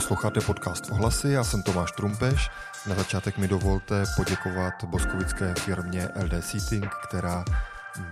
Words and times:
Posloucháte 0.00 0.40
podcast 0.40 0.90
Ohlasy, 0.90 1.28
já 1.28 1.44
jsem 1.44 1.62
Tomáš 1.62 1.92
Trumpeš. 1.92 2.50
Na 2.86 2.94
začátek 2.94 3.38
mi 3.38 3.48
dovolte 3.48 4.04
poděkovat 4.16 4.84
boskovické 4.84 5.54
firmě 5.58 6.08
LD 6.24 6.44
Seating, 6.44 6.92
která 7.08 7.44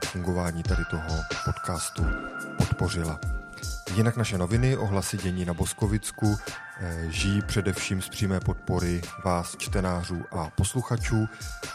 fungování 0.04 0.62
tady 0.62 0.84
toho 0.84 1.20
podcastu 1.44 2.06
podpořila. 2.58 3.20
Jinak 3.94 4.16
naše 4.16 4.38
noviny, 4.38 4.76
ohlasy 4.76 5.16
dění 5.16 5.44
na 5.44 5.54
Boskovicku, 5.54 6.36
eh, 6.80 7.06
žijí 7.08 7.42
především 7.42 8.02
z 8.02 8.08
přímé 8.08 8.40
podpory 8.40 9.00
vás, 9.24 9.56
čtenářů 9.56 10.24
a 10.30 10.50
posluchačů, 10.56 11.26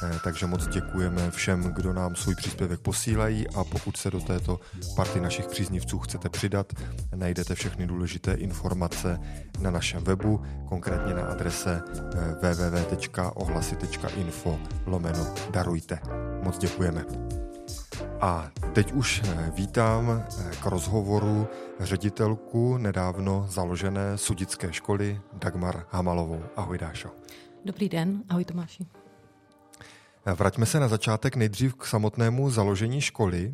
eh, 0.04 0.20
takže 0.24 0.46
moc 0.46 0.68
děkujeme 0.68 1.32
všem, 1.32 1.64
kdo 1.64 1.94
nám 1.94 2.16
svůj 2.16 2.36
příspěvek 2.36 2.80
posílají 2.80 3.50
a 3.50 3.64
pokud 3.64 3.98
se 3.98 4.12
do 4.12 4.20
této 4.20 4.60
party 4.96 5.22
našich 5.22 5.48
příznivců 5.48 6.00
chcete 6.00 6.30
přidat, 6.30 6.74
najdete 7.16 7.56
všechny 7.56 7.88
důležité 7.88 8.34
informace 8.34 9.20
na 9.60 9.72
našem 9.72 10.04
webu, 10.04 10.42
konkrétně 10.70 11.14
na 11.14 11.22
adrese 11.22 11.82
eh, 11.92 12.54
www.ohlasy.info 12.54 14.60
lomeno 14.86 15.34
darujte. 15.52 16.00
Moc 16.44 16.58
děkujeme. 16.58 17.06
A 18.22 18.52
teď 18.74 18.92
už 18.92 19.22
eh, 19.26 19.52
vítám 19.56 20.10
eh, 20.10 20.56
k 20.64 20.66
rozhovoru 20.66 21.48
ředitelku 21.80 22.78
nedávno 22.78 23.46
založené 23.50 24.18
sudické 24.18 24.74
školy 24.74 25.22
Dagmar 25.34 25.86
Hamalovou. 25.90 26.44
Ahoj 26.56 26.78
Dášo. 26.78 27.10
Dobrý 27.66 27.90
den, 27.90 28.24
ahoj 28.30 28.46
Tomáši. 28.46 28.86
Eh, 30.26 30.34
vraťme 30.34 30.66
se 30.66 30.80
na 30.80 30.88
začátek 30.88 31.36
nejdřív 31.36 31.76
k 31.76 31.86
samotnému 31.86 32.50
založení 32.50 33.02
školy. 33.02 33.54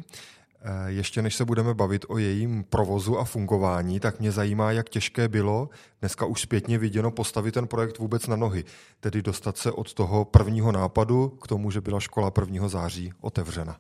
Ještě 0.88 1.22
než 1.22 1.36
se 1.36 1.46
budeme 1.46 1.74
bavit 1.74 2.06
o 2.08 2.18
jejím 2.18 2.64
provozu 2.64 3.20
a 3.20 3.24
fungování, 3.24 4.00
tak 4.00 4.20
mě 4.20 4.32
zajímá, 4.32 4.72
jak 4.72 4.90
těžké 4.90 5.28
bylo 5.28 5.70
dneska 6.00 6.26
už 6.26 6.42
zpětně 6.42 6.78
viděno 6.78 7.12
postavit 7.12 7.52
ten 7.52 7.68
projekt 7.68 7.98
vůbec 7.98 8.28
na 8.28 8.36
nohy, 8.36 8.64
tedy 9.00 9.22
dostat 9.22 9.58
se 9.58 9.72
od 9.72 9.94
toho 9.94 10.26
prvního 10.26 10.72
nápadu 10.72 11.30
k 11.30 11.48
tomu, 11.48 11.72
že 11.72 11.82
byla 11.82 12.00
škola 12.00 12.32
1. 12.42 12.68
září 12.68 13.14
otevřena. 13.22 13.78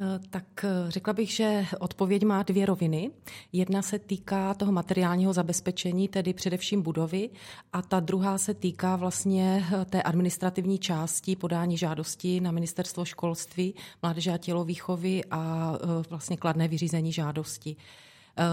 Eh, 0.00 0.20
tak 0.30 0.64
eh, 0.64 0.90
řekla 0.90 1.12
bych, 1.12 1.30
že 1.30 1.66
odpověď 1.80 2.24
má 2.24 2.42
dvě 2.42 2.66
roviny. 2.66 3.10
Jedna 3.52 3.82
se 3.82 3.98
týká 3.98 4.54
toho 4.54 4.72
materiálního 4.72 5.32
zabezpečení, 5.32 6.08
tedy 6.08 6.32
především 6.34 6.82
budovy, 6.82 7.30
a 7.72 7.82
ta 7.82 8.00
druhá 8.00 8.38
se 8.38 8.54
týká 8.54 8.96
vlastně 8.96 9.66
eh, 9.72 9.84
té 9.84 10.02
administrativní 10.02 10.78
části 10.78 11.36
podání 11.36 11.78
žádosti 11.78 12.40
na 12.40 12.50
ministerstvo 12.50 13.04
školství, 13.04 13.74
mládeže 14.02 14.30
a 14.30 14.38
tělovýchovy 14.38 15.22
a 15.30 15.72
vlastně 16.10 16.36
kladné 16.36 16.68
vyřízení 16.68 17.12
žádosti. 17.12 17.76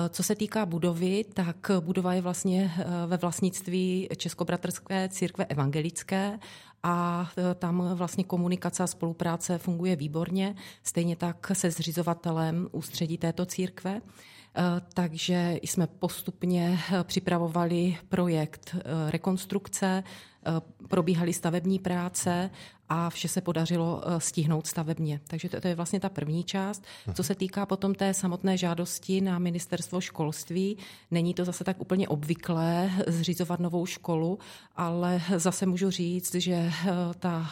Co 0.09 0.23
se 0.23 0.35
týká 0.35 0.65
budovy, 0.65 1.25
tak 1.33 1.71
budova 1.79 2.13
je 2.13 2.21
vlastně 2.21 2.71
ve 3.07 3.17
vlastnictví 3.17 4.09
Českobratrské 4.17 5.09
církve 5.09 5.45
evangelické 5.45 6.39
a 6.83 7.29
e, 7.37 7.55
tam 7.55 7.89
vlastně 7.93 8.23
komunikace 8.23 8.83
a 8.83 8.87
spolupráce 8.87 9.57
funguje 9.57 9.95
výborně, 9.95 10.55
stejně 10.83 11.15
tak 11.15 11.51
se 11.53 11.71
zřizovatelem 11.71 12.67
ústředí 12.71 13.17
této 13.17 13.45
církve. 13.45 14.01
Eh, 14.57 14.81
takže 14.93 15.59
jsme 15.61 15.87
postupně 15.87 16.79
eh, 16.93 17.03
připravovali 17.03 17.97
projekt 18.09 18.75
eh, 18.75 19.11
rekonstrukce, 19.11 20.03
probíhaly 20.87 21.33
stavební 21.33 21.79
práce 21.79 22.49
a 22.89 23.09
vše 23.09 23.27
se 23.27 23.41
podařilo 23.41 24.03
stihnout 24.17 24.67
stavebně. 24.67 25.19
Takže 25.27 25.49
to, 25.49 25.61
to 25.61 25.67
je 25.67 25.75
vlastně 25.75 25.99
ta 25.99 26.09
první 26.09 26.43
část. 26.43 26.83
Co 27.13 27.23
se 27.23 27.35
týká 27.35 27.65
potom 27.65 27.95
té 27.95 28.13
samotné 28.13 28.57
žádosti 28.57 29.21
na 29.21 29.39
ministerstvo 29.39 30.01
školství, 30.01 30.77
není 31.11 31.33
to 31.33 31.45
zase 31.45 31.63
tak 31.63 31.81
úplně 31.81 32.07
obvyklé 32.07 32.91
zřizovat 33.07 33.59
novou 33.59 33.85
školu, 33.85 34.39
ale 34.75 35.21
zase 35.35 35.65
můžu 35.65 35.89
říct, 35.89 36.35
že 36.35 36.71
ta 37.19 37.49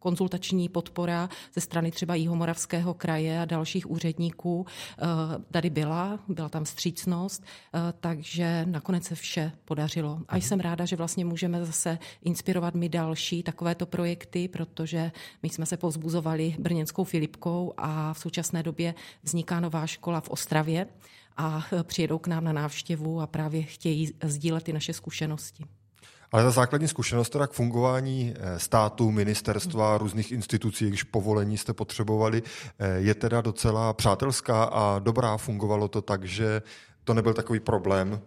konzultační 0.00 0.68
podpora 0.68 1.28
ze 1.54 1.60
strany 1.60 1.90
třeba 1.90 2.14
Jihomoravského 2.14 2.94
kraje 2.94 3.40
a 3.40 3.44
dalších 3.44 3.90
úředníků 3.90 4.66
eh, 4.66 5.04
tady 5.50 5.70
byla, 5.70 6.18
byla 6.28 6.48
tam 6.48 6.66
střícnost, 6.66 7.44
eh, 7.44 7.78
takže 8.00 8.66
nakonec 8.66 9.04
se 9.04 9.14
vše 9.14 9.52
podařilo. 9.64 10.20
A 10.28 10.36
jsem 10.36 10.60
ráda, 10.60 10.84
že 10.84 10.96
vlastně 10.96 11.24
můžeme 11.24 11.64
zase 11.64 11.98
inspirovat 12.22 12.74
my 12.74 12.88
další 12.88 13.42
takovéto 13.42 13.86
projekty, 13.86 14.48
protože 14.48 15.12
my 15.42 15.48
jsme 15.48 15.66
se 15.66 15.76
povzbuzovali 15.76 16.56
brněnskou 16.58 17.04
Filipkou 17.04 17.72
a 17.76 18.14
v 18.14 18.18
současné 18.18 18.62
době 18.62 18.94
vzniká 19.22 19.60
nová 19.60 19.86
škola 19.86 20.20
v 20.20 20.28
Ostravě 20.28 20.86
a 21.36 21.66
eh, 21.72 21.84
přijedou 21.84 22.18
k 22.18 22.26
nám 22.26 22.44
na 22.44 22.52
návštěvu 22.52 23.20
a 23.20 23.26
právě 23.26 23.62
chtějí 23.62 24.12
sdílet 24.22 24.64
ty 24.64 24.72
naše 24.72 24.92
zkušenosti. 24.92 25.64
Ale 26.32 26.42
ta 26.42 26.50
základní 26.50 26.88
zkušenost 26.88 27.30
teda 27.30 27.46
k 27.46 27.52
fungování 27.52 28.34
eh, 28.36 28.58
státu, 28.58 29.10
ministerstva, 29.10 29.98
různých 29.98 30.32
institucí, 30.32 30.88
když 30.88 31.02
povolení 31.02 31.58
jste 31.58 31.72
potřebovali, 31.72 32.42
eh, 32.78 32.98
je 32.98 33.14
teda 33.14 33.40
docela 33.40 33.92
přátelská 33.92 34.64
a 34.64 34.98
dobrá. 34.98 35.36
Fungovalo 35.36 35.88
to 35.88 36.02
tak, 36.02 36.24
že 36.24 36.62
to 37.04 37.14
nebyl 37.14 37.34
takový 37.34 37.60
problém, 37.60 38.20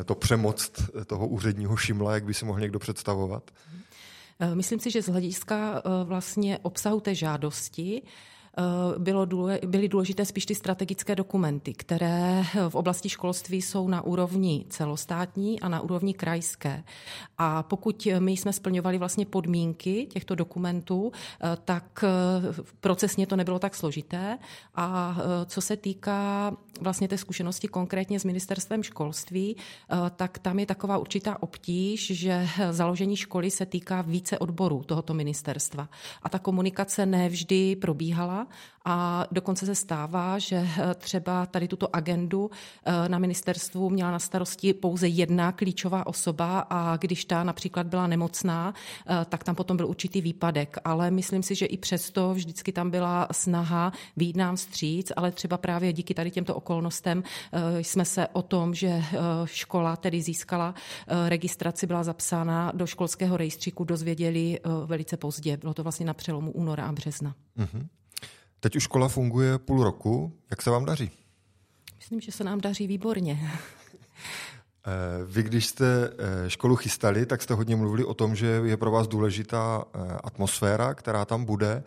eh, 0.00 0.04
to 0.04 0.14
přemoc 0.14 0.72
toho 1.06 1.28
úředního 1.28 1.76
šimla, 1.76 2.14
jak 2.14 2.24
by 2.24 2.34
si 2.34 2.44
mohl 2.44 2.60
někdo 2.60 2.78
představovat? 2.78 3.50
Myslím 4.54 4.80
si, 4.80 4.90
že 4.90 5.02
z 5.02 5.08
hlediska 5.08 5.82
vlastně 6.04 6.58
obsahu 6.62 7.00
té 7.00 7.14
žádosti 7.14 8.02
bylo 8.98 9.24
důle, 9.24 9.60
byly 9.66 9.88
důležité 9.88 10.24
spíš 10.24 10.46
ty 10.46 10.54
strategické 10.54 11.16
dokumenty, 11.16 11.74
které 11.74 12.44
v 12.68 12.74
oblasti 12.74 13.08
školství 13.08 13.62
jsou 13.62 13.88
na 13.88 14.02
úrovni 14.02 14.64
celostátní 14.68 15.60
a 15.60 15.68
na 15.68 15.80
úrovni 15.80 16.14
krajské. 16.14 16.84
A 17.38 17.62
pokud 17.62 18.08
my 18.18 18.32
jsme 18.32 18.52
splňovali 18.52 18.98
vlastně 18.98 19.26
podmínky 19.26 20.06
těchto 20.06 20.34
dokumentů, 20.34 21.12
eh, 21.14 21.56
tak 21.64 22.04
eh, 22.04 22.62
procesně 22.80 23.26
to 23.26 23.36
nebylo 23.36 23.58
tak 23.58 23.74
složité. 23.74 24.38
A 24.74 25.16
co 25.46 25.60
se 25.60 25.76
týká 25.76 26.56
vlastně 26.80 27.08
té 27.08 27.18
zkušenosti 27.18 27.68
konkrétně 27.68 28.20
s 28.20 28.24
ministerstvem 28.24 28.82
školství, 28.82 29.56
tak 30.16 30.38
tam 30.38 30.58
je 30.58 30.66
taková 30.66 30.98
určitá 30.98 31.42
obtíž, 31.42 32.10
že 32.14 32.48
založení 32.70 33.16
školy 33.16 33.50
se 33.50 33.66
týká 33.66 34.02
více 34.02 34.38
odborů 34.38 34.82
tohoto 34.82 35.14
ministerstva. 35.14 35.88
A 36.22 36.28
ta 36.28 36.38
komunikace 36.38 37.06
nevždy 37.06 37.76
probíhala 37.76 38.46
a 38.84 39.26
dokonce 39.30 39.66
se 39.66 39.74
stává, 39.74 40.38
že 40.38 40.56
eh, 40.56 40.94
třeba 40.94 41.46
tady 41.46 41.68
tuto 41.68 41.96
agendu 41.96 42.50
eh, 42.84 43.08
na 43.08 43.18
ministerstvu 43.18 43.90
měla 43.90 44.10
na 44.10 44.18
starosti 44.18 44.74
pouze 44.74 45.08
jedna 45.08 45.52
klíčová 45.52 46.06
osoba 46.06 46.58
a 46.70 46.96
když 46.96 47.24
ta 47.24 47.44
například 47.44 47.86
byla 47.86 48.06
nemocná, 48.06 48.74
eh, 49.06 49.24
tak 49.28 49.44
tam 49.44 49.54
potom 49.54 49.76
byl 49.76 49.86
určitý 49.86 50.20
výpadek. 50.20 50.76
Ale 50.84 51.10
myslím 51.10 51.42
si, 51.42 51.54
že 51.54 51.66
i 51.66 51.76
přesto 51.76 52.34
vždycky 52.34 52.72
tam 52.72 52.90
byla 52.90 53.28
snaha 53.32 53.92
výjít 54.16 54.36
nám 54.36 54.56
vstříc, 54.56 55.12
ale 55.16 55.30
třeba 55.30 55.58
právě 55.58 55.92
díky 55.92 56.14
tady 56.14 56.30
těmto 56.30 56.54
okolnostem 56.54 57.22
jsme 57.80 58.04
se 58.04 58.28
o 58.28 58.42
tom, 58.42 58.74
že 58.74 59.02
škola 59.44 59.96
tedy 59.96 60.22
získala 60.22 60.74
registraci, 61.28 61.86
byla 61.86 62.04
zapsána 62.04 62.72
do 62.74 62.86
školského 62.86 63.36
rejstříku, 63.36 63.84
dozvěděli 63.84 64.60
velice 64.86 65.16
pozdě. 65.16 65.56
Bylo 65.56 65.74
to 65.74 65.82
vlastně 65.82 66.06
na 66.06 66.14
přelomu 66.14 66.52
února 66.52 66.84
a 66.84 66.92
března. 66.92 67.34
Mm-hmm. 67.58 67.99
Teď 68.60 68.76
už 68.76 68.82
škola 68.82 69.08
funguje 69.08 69.58
půl 69.58 69.84
roku. 69.84 70.32
Jak 70.50 70.62
se 70.62 70.70
vám 70.70 70.84
daří? 70.84 71.10
Myslím, 71.98 72.20
že 72.20 72.32
se 72.32 72.44
nám 72.44 72.60
daří 72.60 72.86
výborně. 72.86 73.50
Eh, 74.86 75.24
vy, 75.24 75.42
když 75.42 75.66
jste 75.66 75.84
eh, 75.86 76.50
školu 76.50 76.76
chystali, 76.76 77.26
tak 77.26 77.42
jste 77.42 77.54
hodně 77.54 77.76
mluvili 77.76 78.04
o 78.04 78.14
tom, 78.14 78.34
že 78.34 78.46
je 78.46 78.76
pro 78.76 78.90
vás 78.90 79.08
důležitá 79.08 79.84
eh, 79.84 79.98
atmosféra, 80.24 80.94
která 80.94 81.24
tam 81.24 81.44
bude, 81.44 81.84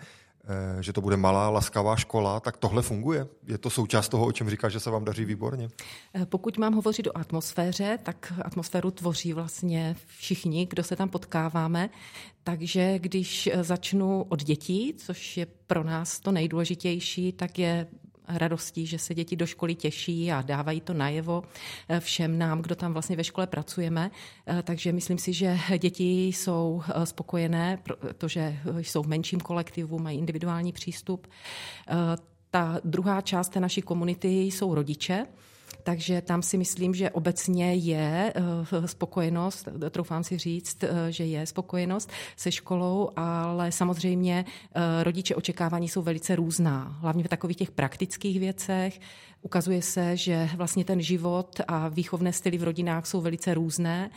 že 0.80 0.94
to 0.94 1.02
bude 1.02 1.18
malá, 1.18 1.50
laskavá 1.50 1.96
škola, 1.96 2.40
tak 2.40 2.58
tohle 2.58 2.82
funguje? 2.82 3.28
Je 3.48 3.58
to 3.58 3.70
součást 3.70 4.10
toho, 4.10 4.26
o 4.26 4.32
čem 4.32 4.50
říká, 4.50 4.70
že 4.70 4.80
se 4.80 4.90
vám 4.90 5.06
daří 5.06 5.26
výborně? 5.26 5.70
Pokud 6.26 6.58
mám 6.58 6.74
hovořit 6.74 7.08
o 7.08 7.18
atmosféře, 7.18 8.00
tak 8.04 8.34
atmosféru 8.46 8.92
tvoří 8.92 9.34
vlastně 9.34 9.96
všichni, 10.08 10.66
kdo 10.66 10.84
se 10.84 10.96
tam 10.96 11.10
potkáváme. 11.10 11.90
Takže 12.44 13.00
když 13.00 13.50
začnu 13.62 14.26
od 14.30 14.44
dětí, 14.44 14.94
což 14.98 15.38
je 15.38 15.46
pro 15.46 15.84
nás 15.84 16.20
to 16.20 16.32
nejdůležitější, 16.32 17.32
tak 17.32 17.60
je 17.60 17.88
radostí, 18.28 18.86
že 18.86 19.00
se 19.00 19.14
děti 19.14 19.36
do 19.36 19.46
školy 19.46 19.76
těší 19.76 20.32
a 20.32 20.42
dávají 20.42 20.82
to 20.82 20.94
najevo 20.94 21.44
eh, 21.90 22.00
všem 22.00 22.38
nám, 22.38 22.62
kdo 22.62 22.76
tam 22.76 22.94
vlastně 22.94 23.16
ve 23.16 23.24
škole 23.24 23.48
pracujeme. 23.48 24.12
Eh, 24.48 24.64
takže 24.64 24.92
myslím 24.92 25.18
si, 25.18 25.34
že 25.34 25.60
děti 25.78 26.28
jsou 26.28 26.84
eh, 26.88 27.06
spokojené, 27.06 27.78
protože 27.84 28.58
jsou 28.78 29.04
v 29.04 29.08
menším 29.08 29.40
kolektivu, 29.40 30.00
mají 30.00 30.18
individuální 30.18 30.72
přístup. 30.72 31.28
Ta 32.50 32.80
druhá 32.84 33.22
část 33.22 33.50
té 33.50 33.60
naší 33.60 33.82
komunity 33.82 34.42
jsou 34.42 34.76
rodiče, 34.76 35.26
Takže 35.84 36.22
tam 36.22 36.42
si 36.42 36.58
myslím, 36.58 36.94
že 36.96 37.10
obecně 37.10 37.74
je 37.74 38.34
eh, 38.36 38.88
spokojenost, 38.88 39.68
troufám 39.90 40.24
si 40.24 40.38
říct, 40.38 40.84
eh, 40.84 41.12
že 41.12 41.26
je 41.26 41.46
spokojenost 41.46 42.12
se 42.38 42.52
školou, 42.52 43.10
ale 43.16 43.72
samozřejmě 43.72 44.46
eh, 44.76 45.04
rodiče 45.04 45.36
očekávání 45.36 45.90
jsou 45.90 46.02
velice 46.02 46.36
různá, 46.36 46.98
hlavně 47.00 47.24
v 47.24 47.28
takových 47.28 47.58
těch 47.58 47.72
praktických 47.72 48.40
věcech. 48.40 49.00
Ukazuje 49.42 49.82
se, 49.82 50.18
že 50.18 50.50
vlastně 50.56 50.86
ten 50.86 51.02
život 51.02 51.62
a 51.68 51.88
výchovné 51.88 52.34
styly 52.34 52.58
v 52.58 52.64
rodinách 52.64 53.06
jsou 53.06 53.22
velice 53.22 53.54
různé, 53.54 54.10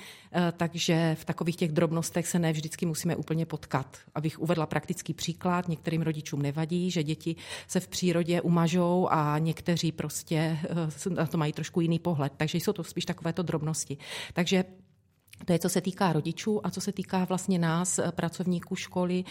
takže 0.56 1.16
v 1.20 1.24
takových 1.24 1.56
těch 1.56 1.72
drobnostech 1.72 2.28
se 2.28 2.38
ne 2.38 2.52
vždycky 2.52 2.86
musíme 2.86 3.16
úplně 3.16 3.46
potkat. 3.46 3.96
Abych 4.14 4.38
uvedla 4.38 4.66
praktický 4.66 5.14
příklad, 5.14 5.68
některým 5.68 6.02
rodičům 6.02 6.42
nevadí, 6.42 6.90
že 6.90 7.02
děti 7.02 7.36
se 7.68 7.80
v 7.80 7.88
přírodě 7.88 8.40
umažou 8.40 9.08
a 9.10 9.38
někteří 9.38 9.92
prostě 9.92 10.58
na 11.10 11.26
to 11.26 11.38
mají 11.38 11.45
trošku 11.52 11.80
jiný 11.80 11.98
pohled. 11.98 12.32
Takže 12.36 12.58
jsou 12.58 12.72
to 12.72 12.84
spíš 12.84 13.04
takovéto 13.04 13.42
drobnosti. 13.42 13.96
Takže 14.32 14.64
to 15.44 15.52
je, 15.52 15.58
co 15.58 15.68
se 15.68 15.80
týká 15.80 16.12
rodičů 16.12 16.66
a 16.66 16.70
co 16.70 16.80
se 16.80 16.92
týká 16.92 17.24
vlastně 17.24 17.58
nás, 17.58 17.98
eh, 17.98 18.12
pracovníků 18.12 18.76
školy, 18.76 19.24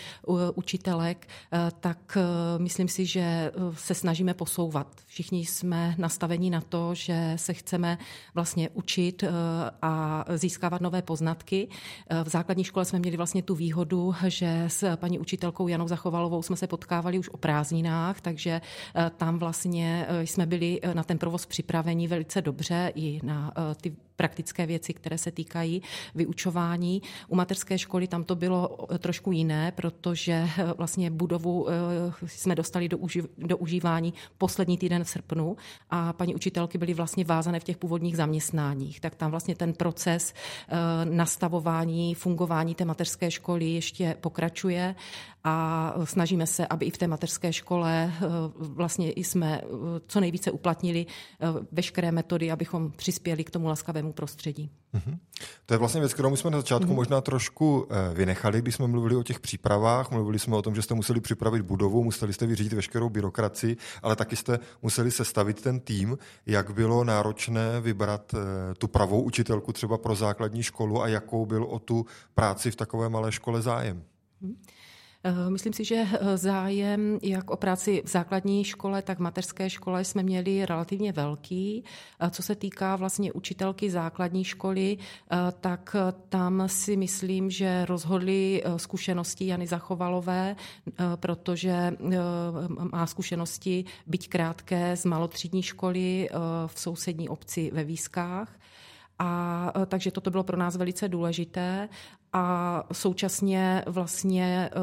učitelek, 0.55 1.27
eh, 1.27 1.71
tak 1.79 2.17
eh, 2.17 2.23
myslím 2.59 2.87
si, 2.87 3.05
že 3.05 3.51
se 3.73 3.93
snažíme 3.93 4.33
posouvat. 4.33 4.87
Všichni 5.05 5.45
jsme 5.45 5.95
nastaveni 5.97 6.49
na 6.49 6.61
to, 6.61 6.95
že 6.95 7.33
se 7.35 7.53
chceme 7.53 7.97
vlastně 8.33 8.69
učit 8.69 9.23
a 9.81 10.25
získávat 10.35 10.81
nové 10.81 11.01
poznatky. 11.01 11.67
V 12.23 12.29
základní 12.29 12.63
škole 12.63 12.85
jsme 12.85 12.99
měli 12.99 13.17
vlastně 13.17 13.43
tu 13.43 13.55
výhodu, 13.55 14.15
že 14.27 14.63
s 14.67 14.95
paní 14.95 15.19
učitelkou 15.19 15.67
Janou 15.67 15.87
Zachovalovou 15.87 16.41
jsme 16.41 16.55
se 16.55 16.67
potkávali 16.67 17.19
už 17.19 17.29
o 17.29 17.37
prázdninách, 17.37 18.21
takže 18.21 18.61
tam 19.17 19.39
vlastně 19.39 20.07
jsme 20.23 20.45
byli 20.45 20.79
na 20.93 21.03
ten 21.03 21.17
provoz 21.17 21.45
připraveni 21.45 22.07
velice 22.07 22.41
dobře 22.41 22.91
i 22.95 23.19
na 23.23 23.53
ty 23.81 23.95
praktické 24.15 24.65
věci, 24.65 24.93
které 24.93 25.17
se 25.17 25.31
týkají 25.31 25.81
vyučování. 26.15 27.01
U 27.27 27.36
mateřské 27.36 27.77
školy 27.77 28.07
tam 28.07 28.24
to 28.24 28.36
bylo 28.36 28.77
eh, 28.92 28.97
trošku 28.97 29.31
jiné, 29.31 29.71
protože 29.71 30.33
eh, 30.33 30.74
vlastně 30.77 31.12
budovu 31.12 31.68
eh, 31.69 31.74
jsme 32.25 32.56
dostali 32.56 32.89
do, 32.89 32.97
uži, 32.97 33.24
do 33.38 33.57
užívání 33.57 34.13
poslední 34.38 34.77
týden 34.77 35.03
v 35.03 35.09
srpnu 35.09 35.57
a 35.89 36.13
paní 36.13 36.36
učitelky 36.36 36.77
byly 36.77 36.94
vlastně 36.94 37.25
vázané 37.25 37.59
v 37.59 37.63
těch 37.63 37.77
původních 37.77 38.18
zaměstnáních. 38.18 39.00
Tak 39.00 39.15
tam 39.15 39.31
vlastně 39.31 39.56
ten 39.56 39.74
proces 39.74 40.33
nastavování, 41.03 42.15
fungování 42.15 42.75
té 42.75 42.86
mateřské 42.86 43.31
školy 43.31 43.65
ještě 43.65 44.15
pokračuje 44.21 44.95
a 45.47 45.94
snažíme 46.03 46.47
se, 46.47 46.68
aby 46.68 46.86
i 46.86 46.89
v 46.89 46.97
té 46.97 47.07
mateřské 47.07 47.53
škole 47.53 48.13
vlastně 48.57 49.13
jsme 49.15 49.62
co 50.07 50.19
nejvíce 50.19 50.51
uplatnili 50.51 51.06
veškeré 51.71 52.12
metody, 52.12 52.51
abychom 52.51 52.92
přispěli 52.92 53.44
k 53.44 53.50
tomu 53.50 53.68
laskavému 53.68 54.13
prostředí. 54.13 54.71
Mm-hmm. 54.95 55.18
To 55.65 55.74
je 55.74 55.77
vlastně 55.77 56.01
věc, 56.01 56.13
kterou 56.13 56.36
jsme 56.36 56.50
na 56.50 56.57
začátku 56.57 56.92
mm-hmm. 56.92 56.95
možná 56.95 57.21
trošku 57.21 57.88
eh, 57.89 58.13
vynechali, 58.13 58.62
když 58.62 58.75
jsme 58.75 58.88
mluvili 58.88 59.15
o 59.15 59.24
těch 59.24 59.39
přípravách. 59.39 60.12
Mluvili 60.12 60.39
jsme 60.39 60.56
o 60.56 60.62
tom, 60.62 60.75
že 60.75 60.81
jste 60.81 60.94
museli 60.94 61.21
připravit 61.21 61.62
budovu, 61.62 62.03
museli 62.03 62.33
jste 62.33 62.45
vyřídit 62.45 62.74
veškerou 62.74 63.09
byrokracii, 63.09 63.77
ale 64.01 64.15
taky 64.15 64.36
jste 64.36 64.59
museli 64.81 65.12
sestavit 65.12 65.62
ten 65.62 65.80
tým. 65.80 66.18
Jak 66.45 66.71
bylo 66.71 67.03
náročné 67.03 67.81
vybrat 67.81 68.33
eh, 68.33 68.74
tu 68.77 68.88
pravou 68.88 69.21
učitelku 69.21 69.74
třeba 69.74 69.98
pro 69.98 70.15
základní 70.15 70.63
školu 70.63 71.01
a 71.01 71.07
jakou 71.07 71.45
byl 71.45 71.63
o 71.63 71.80
tu 71.80 72.06
práci 72.33 72.71
v 72.71 72.75
takové 72.75 73.09
malé 73.09 73.31
škole 73.31 73.62
zájem? 73.62 74.03
Mm-hmm. 74.44 74.56
Eh, 75.25 75.50
myslím 75.50 75.74
si, 75.74 75.83
že 75.83 75.95
eh, 75.95 76.38
zájem 76.38 77.19
jak 77.24 77.50
o 77.51 77.57
práci 77.57 78.01
v 78.06 78.10
základní 78.10 78.63
škole, 78.63 79.01
tak 79.01 79.18
v 79.18 79.22
mateřské 79.22 79.69
škole 79.69 80.04
jsme 80.04 80.24
měli 80.24 80.66
relativně 80.66 81.12
velký. 81.12 81.83
Co 82.30 82.44
se 82.44 82.56
týká 82.56 82.95
vlastně 82.95 83.33
učitelky 83.33 83.92
základní 83.92 84.44
školy, 84.44 84.98
eh, 84.98 85.38
tak 85.62 85.95
tam 86.30 86.63
si 86.68 86.98
myslím, 86.98 87.50
že 87.50 87.86
rozhodly 87.86 88.63
zkušenosti 88.77 89.48
Jany 89.48 89.68
Zachovalové, 89.68 90.56
protože 91.16 91.94
má 92.92 93.06
zkušenosti, 93.07 93.86
byť 94.07 94.30
krátké, 94.30 94.98
z 94.98 95.06
malotřídní 95.06 95.63
školy 95.63 96.30
v 96.68 96.80
sousední 96.80 97.30
obci 97.30 97.72
ve 97.74 97.83
Výskách. 97.83 98.60
A 99.19 99.72
takže 99.88 100.12
toto 100.12 100.31
bylo 100.31 100.44
pro 100.44 100.57
nás 100.57 100.75
velice 100.75 101.07
důležité 101.07 101.89
a 102.35 102.83
současně 102.93 103.83
vlastně 103.87 104.69
eh, 104.71 104.75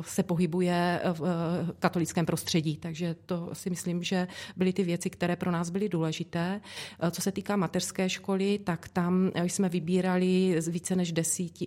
se 0.00 0.22
pohybuje 0.22 1.00
v 1.12 1.22
eh, 1.22 1.72
katolickém 1.78 2.26
prostředí. 2.26 2.76
Takže 2.76 3.16
to 3.26 3.50
si 3.52 3.70
myslím, 3.70 4.02
že 4.02 4.28
byly 4.56 4.72
ty 4.72 4.82
věci, 4.82 5.10
které 5.10 5.36
pro 5.36 5.50
nás 5.50 5.70
byly 5.70 5.88
důležité. 5.88 6.60
Eh, 7.00 7.10
co 7.10 7.22
se 7.22 7.32
týká 7.32 7.56
mateřské 7.56 8.08
školy, 8.08 8.58
tak 8.64 8.88
tam 8.88 9.30
jsme 9.42 9.68
vybírali 9.68 10.58
více 10.68 10.96
než 10.96 11.12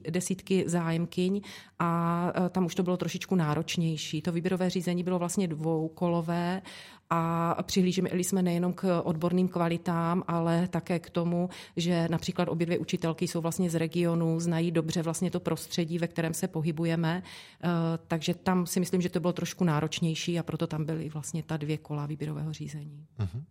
desítky 0.10 0.64
zájemkyň 0.68 1.42
a 1.80 2.32
tam 2.50 2.66
už 2.66 2.76
to 2.76 2.84
bylo 2.84 2.98
trošičku 2.98 3.36
náročnější. 3.36 4.22
To 4.22 4.32
výběrové 4.32 4.70
řízení 4.70 5.04
bylo 5.04 5.20
vlastně 5.20 5.48
dvoukolové 5.48 6.62
a 7.10 7.64
přihlíželi 7.64 8.24
jsme 8.24 8.42
nejenom 8.42 8.74
k 8.74 9.02
odborným 9.04 9.48
kvalitám, 9.48 10.24
ale 10.28 10.68
také 10.68 11.00
k 11.00 11.10
tomu, 11.10 11.50
že 11.78 12.08
například 12.12 12.48
obě 12.50 12.66
dvě 12.66 12.78
učitelky 12.78 13.28
jsou 13.28 13.42
vlastně 13.42 13.70
z 13.70 13.76
regionu, 13.76 14.40
znají 14.40 14.72
dobře 14.72 15.02
vlastně 15.02 15.32
to 15.32 15.40
prostředí, 15.40 16.00
ve 16.00 16.08
kterém 16.08 16.34
se 16.34 16.48
pohybujeme, 16.48 17.24
eh, 17.64 17.68
takže 18.08 18.34
tam 18.34 18.68
si 18.68 18.80
myslím, 18.80 19.02
že 19.02 19.10
to 19.10 19.20
bylo 19.20 19.34
trošku 19.34 19.64
náročnější 19.64 20.40
a 20.40 20.44
proto 20.44 20.68
tam 20.68 20.86
byly 20.86 21.10
vlastně 21.10 21.44
ta 21.44 21.58
dvě 21.58 21.78
kola 21.78 22.06
výběrového 22.06 22.54
řízení. 22.54 23.06
Uh-huh. 23.20 23.44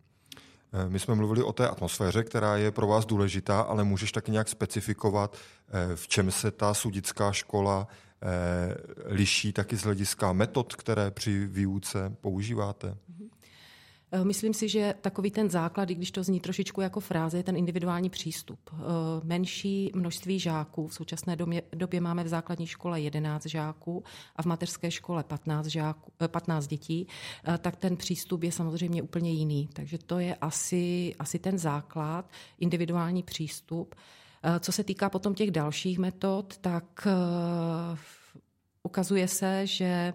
My 0.88 0.98
jsme 0.98 1.14
mluvili 1.14 1.42
o 1.42 1.52
té 1.52 1.68
atmosféře, 1.68 2.24
která 2.24 2.56
je 2.56 2.70
pro 2.70 2.86
vás 2.86 3.06
důležitá, 3.06 3.60
ale 3.60 3.84
můžeš 3.84 4.12
taky 4.12 4.30
nějak 4.30 4.48
specifikovat, 4.48 5.36
eh, 5.68 5.96
v 5.96 6.08
čem 6.08 6.30
se 6.30 6.50
ta 6.50 6.74
sudická 6.74 7.32
škola 7.32 7.88
liší 9.04 9.52
taky 9.52 9.76
z 9.76 9.82
hlediska 9.82 10.32
metod, 10.32 10.74
které 10.74 11.10
při 11.10 11.46
výuce 11.46 12.16
používáte? 12.20 12.88
Uh-huh. 12.88 13.28
Eh, 14.14 14.24
myslím 14.24 14.54
si, 14.54 14.68
že 14.68 14.94
takový 15.00 15.30
ten 15.30 15.50
základ, 15.50 15.90
i 15.90 15.94
když 15.94 16.10
to 16.10 16.22
zní 16.22 16.40
trošičku 16.40 16.80
jako 16.80 17.00
fráze, 17.00 17.36
je 17.36 17.42
ten 17.42 17.56
individuální 17.56 18.10
přístup. 18.10 18.58
Eh, 18.72 18.76
menší 19.24 19.90
množství 19.94 20.38
žáků. 20.38 20.86
V 20.86 20.94
současné 20.94 21.36
době, 21.36 21.62
době 21.72 22.00
máme 22.00 22.24
v 22.24 22.28
základní 22.28 22.66
škole 22.66 23.00
11 23.00 23.46
žáků 23.46 24.04
a 24.36 24.42
v 24.42 24.46
mateřské 24.46 24.90
škole 24.90 25.24
15, 25.24 25.66
žáků, 25.66 26.12
15 26.26 26.64
eh, 26.64 26.68
dětí, 26.68 27.06
tak 27.58 27.76
ten 27.76 27.96
přístup 27.96 28.42
je 28.42 28.52
samozřejmě 28.52 29.02
úplně 29.02 29.32
jiný. 29.32 29.68
Takže 29.72 29.98
to 29.98 30.18
je 30.18 30.34
asi, 30.34 31.14
asi 31.18 31.38
ten 31.38 31.58
základ, 31.58 32.30
individuální 32.58 33.22
přístup. 33.22 33.94
Co 34.60 34.72
se 34.72 34.84
týká 34.84 35.10
potom 35.10 35.34
těch 35.34 35.50
dalších 35.50 35.98
metod, 35.98 36.58
tak 36.58 37.08
ukazuje 38.82 39.28
se, 39.28 39.66
že 39.66 40.12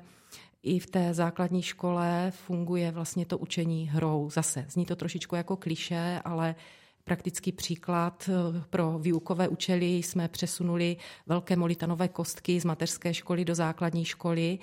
i 0.63 0.79
v 0.79 0.87
té 0.87 1.13
základní 1.13 1.61
škole 1.61 2.31
funguje 2.35 2.91
vlastně 2.91 3.25
to 3.25 3.37
učení 3.37 3.89
hrou. 3.89 4.29
Zase 4.29 4.65
zní 4.69 4.85
to 4.85 4.95
trošičku 4.95 5.35
jako 5.35 5.57
kliše, 5.57 6.21
ale 6.25 6.55
praktický 7.03 7.51
příklad 7.51 8.29
eh, 8.29 8.63
pro 8.69 8.99
výukové 8.99 9.47
účely 9.47 9.85
jsme 9.85 10.27
přesunuli 10.27 10.97
velké 11.27 11.55
molitanové 11.55 12.07
kostky 12.07 12.59
z 12.59 12.65
mateřské 12.65 13.13
školy 13.13 13.45
do 13.45 13.55
základní 13.55 14.05
školy 14.05 14.59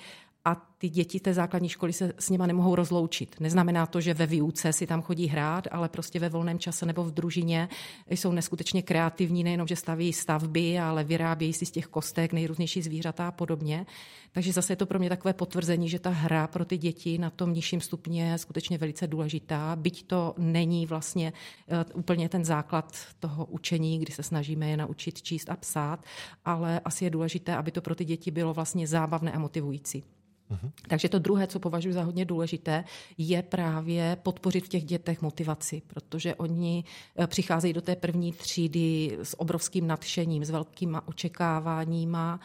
a 0.47 0.55
ty 0.77 0.89
děti 0.89 1.19
té 1.19 1.33
základní 1.33 1.69
školy 1.69 1.93
se 1.93 2.13
s 2.19 2.29
nima 2.29 2.47
nemohou 2.47 2.75
rozloučit. 2.75 3.35
Neznamená 3.39 3.85
to, 3.85 4.01
že 4.01 4.13
ve 4.13 4.25
výuce 4.25 4.73
si 4.73 4.87
tam 4.87 5.01
chodí 5.01 5.27
hrát, 5.27 5.67
ale 5.71 5.89
prostě 5.89 6.19
ve 6.19 6.29
volném 6.29 6.59
čase 6.59 6.85
nebo 6.85 7.03
v 7.03 7.11
družině 7.11 7.69
jsou 8.09 8.31
neskutečně 8.31 8.81
kreativní, 8.81 9.43
nejenom, 9.43 9.67
že 9.67 9.75
staví 9.75 10.13
stavby, 10.13 10.79
ale 10.79 11.03
vyrábějí 11.03 11.53
si 11.53 11.65
z 11.65 11.71
těch 11.71 11.87
kostek 11.87 12.33
nejrůznější 12.33 12.81
zvířata 12.81 13.27
a 13.27 13.31
podobně. 13.31 13.85
Takže 14.31 14.53
zase 14.53 14.73
je 14.73 14.77
to 14.77 14.85
pro 14.85 14.99
mě 14.99 15.09
takové 15.09 15.33
potvrzení, 15.33 15.89
že 15.89 15.99
ta 15.99 16.09
hra 16.09 16.47
pro 16.47 16.65
ty 16.65 16.77
děti 16.77 17.17
na 17.17 17.29
tom 17.29 17.53
nižším 17.53 17.81
stupni 17.81 18.19
je 18.19 18.37
skutečně 18.37 18.77
velice 18.77 19.07
důležitá, 19.07 19.75
byť 19.75 20.07
to 20.07 20.35
není 20.37 20.85
vlastně 20.85 21.33
eh, 21.67 21.85
úplně 21.93 22.29
ten 22.29 22.45
základ 22.45 22.95
toho 23.19 23.45
učení, 23.45 23.99
kdy 23.99 24.13
se 24.13 24.23
snažíme 24.23 24.69
je 24.69 24.77
naučit 24.77 25.21
číst 25.21 25.49
a 25.49 25.55
psát, 25.55 26.05
ale 26.45 26.79
asi 26.79 27.03
je 27.03 27.09
důležité, 27.09 27.55
aby 27.55 27.71
to 27.71 27.81
pro 27.81 27.95
ty 27.95 28.05
děti 28.05 28.31
bylo 28.31 28.53
vlastně 28.53 28.87
zábavné 28.87 29.31
a 29.31 29.39
motivující. 29.39 30.03
Mm-hmm. 30.51 30.71
Takže 30.87 31.09
to 31.09 31.19
druhé, 31.19 31.47
co 31.47 31.59
považuji 31.59 31.93
za 31.93 32.03
hodně 32.03 32.25
důležité, 32.25 32.83
je 33.17 33.41
právě 33.41 34.17
podpořit 34.23 34.65
v 34.65 34.69
těch 34.69 34.83
dětech 34.83 35.21
motivaci, 35.21 35.81
protože 35.87 36.35
oni 36.35 36.83
eh, 37.15 37.27
přicházejí 37.27 37.73
do 37.73 37.81
té 37.81 37.95
první 37.95 38.31
třídy 38.31 39.17
s 39.23 39.39
obrovským 39.39 39.87
nadšením, 39.87 40.45
s 40.45 40.49
velkýma 40.49 41.07
očekáváníma 41.07 42.39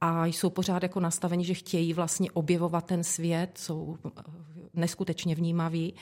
a 0.00 0.26
jsou 0.26 0.50
pořád 0.50 0.82
jako 0.82 1.00
nastaveni, 1.00 1.44
že 1.44 1.54
chtějí 1.54 1.94
vlastně 1.94 2.30
objevovat 2.30 2.84
ten 2.84 3.04
svět, 3.04 3.50
jsou 3.58 3.98
eh, 4.06 4.10
neskutečně 4.74 5.34
vnímaví 5.34 5.94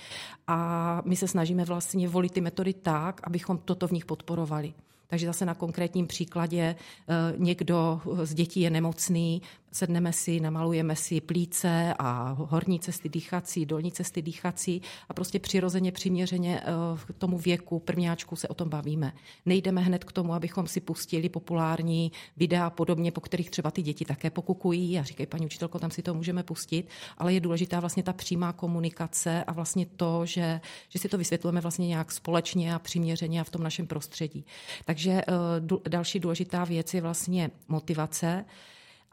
a 0.46 1.02
my 1.04 1.16
se 1.16 1.28
snažíme 1.28 1.64
vlastně 1.64 2.08
volit 2.08 2.32
ty 2.32 2.40
metody 2.40 2.72
tak, 2.72 3.20
abychom 3.24 3.58
toto 3.58 3.88
v 3.88 3.92
nich 3.92 4.04
podporovali. 4.04 4.74
Takže 5.08 5.26
zase 5.26 5.46
na 5.46 5.54
konkrétním 5.54 6.06
příkladě 6.06 6.76
eh, 7.08 7.14
někdo 7.36 8.00
z 8.22 8.34
dětí 8.34 8.60
je 8.60 8.70
nemocný, 8.70 9.42
sedneme 9.76 10.12
si, 10.12 10.40
namalujeme 10.40 10.96
si 10.96 11.20
plíce 11.20 11.94
a 11.98 12.36
horní 12.38 12.80
cesty 12.80 13.08
dýchací, 13.08 13.66
dolní 13.66 13.92
cesty 13.92 14.22
dýchací 14.22 14.82
a 15.08 15.14
prostě 15.14 15.38
přirozeně, 15.38 15.92
přiměřeně 15.92 16.62
k 17.06 17.12
tomu 17.18 17.38
věku 17.38 17.78
prvňáčku 17.78 18.36
se 18.36 18.48
o 18.48 18.54
tom 18.54 18.68
bavíme. 18.68 19.12
Nejdeme 19.46 19.80
hned 19.80 20.04
k 20.04 20.12
tomu, 20.12 20.34
abychom 20.34 20.66
si 20.66 20.80
pustili 20.80 21.28
populární 21.28 22.12
videa 22.36 22.70
podobně, 22.70 23.12
po 23.12 23.20
kterých 23.20 23.50
třeba 23.50 23.70
ty 23.70 23.82
děti 23.82 24.04
také 24.04 24.30
pokukují 24.30 24.98
a 24.98 25.02
říkají, 25.02 25.26
paní 25.26 25.46
učitelko, 25.46 25.78
tam 25.78 25.90
si 25.90 26.02
to 26.02 26.14
můžeme 26.14 26.42
pustit, 26.42 26.88
ale 27.18 27.34
je 27.34 27.40
důležitá 27.40 27.80
vlastně 27.80 28.02
ta 28.02 28.12
přímá 28.12 28.52
komunikace 28.52 29.44
a 29.44 29.52
vlastně 29.52 29.86
to, 29.86 30.26
že, 30.26 30.60
že 30.88 30.98
si 30.98 31.08
to 31.08 31.18
vysvětlujeme 31.18 31.60
vlastně 31.60 31.88
nějak 31.88 32.12
společně 32.12 32.74
a 32.74 32.78
přiměřeně 32.78 33.40
a 33.40 33.44
v 33.44 33.50
tom 33.50 33.62
našem 33.62 33.86
prostředí. 33.86 34.44
Takže 34.84 35.10
eh, 35.12 35.88
další 35.88 36.20
důležitá 36.20 36.64
věc 36.64 36.94
je 36.94 37.00
vlastně 37.00 37.50
motivace. 37.68 38.44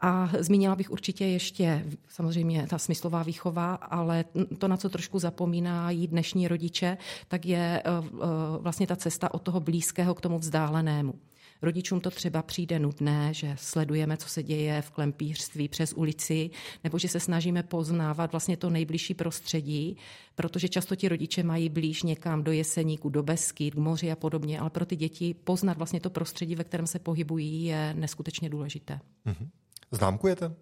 A 0.04 0.30
zmínila 0.38 0.76
bych 0.76 0.90
určitě 0.90 1.24
ještě 1.24 1.86
samozřejmě 2.08 2.66
ta 2.70 2.78
smyslová 2.78 3.22
výchova, 3.22 3.74
ale 3.74 4.24
to, 4.58 4.68
na 4.68 4.76
co 4.76 4.88
trošku 4.88 5.18
zapomínají 5.18 6.06
dnešní 6.06 6.48
rodiče, 6.48 6.98
tak 7.28 7.46
je 7.46 7.82
eh, 7.84 7.90
eh, 8.04 8.26
vlastně 8.58 8.86
ta 8.86 8.96
cesta 8.96 9.34
od 9.34 9.42
toho 9.42 9.60
blízkého 9.60 10.14
k 10.14 10.20
tomu 10.20 10.38
vzdálenému. 10.38 11.14
Rodičům 11.62 12.00
to 12.00 12.10
třeba 12.10 12.42
přijde 12.42 12.78
nudné, 12.78 13.34
že 13.34 13.56
sledujeme, 13.58 14.16
co 14.16 14.28
se 14.28 14.42
děje 14.42 14.82
v 14.82 14.90
klempířství 14.90 15.68
přes 15.68 15.92
ulici, 15.92 16.50
nebo 16.84 16.98
že 16.98 17.08
se 17.08 17.20
snažíme 17.20 17.62
poznávat 17.62 18.32
vlastně 18.32 18.56
to 18.56 18.70
nejbližší 18.70 19.14
prostředí, 19.14 19.96
protože 20.34 20.68
často 20.68 20.96
ti 20.96 21.08
rodiče 21.08 21.42
mají 21.42 21.68
blíž 21.68 22.02
někam 22.02 22.42
do 22.42 22.52
Jeseníku, 22.52 23.08
do 23.08 23.22
Besky, 23.22 23.70
k 23.70 23.74
moři 23.74 24.12
a 24.12 24.16
podobně, 24.16 24.60
ale 24.60 24.70
pro 24.70 24.86
ty 24.86 24.96
děti 24.96 25.34
poznat 25.44 25.78
vlastně 25.78 26.00
to 26.00 26.10
prostředí, 26.10 26.54
ve 26.54 26.64
kterém 26.64 26.86
se 26.86 26.98
pohybují, 26.98 27.64
je 27.64 27.94
neskutečně 27.94 28.50
důležité. 28.50 29.00
Mm-hmm. 29.26 29.48
Známkujete? 29.94 30.54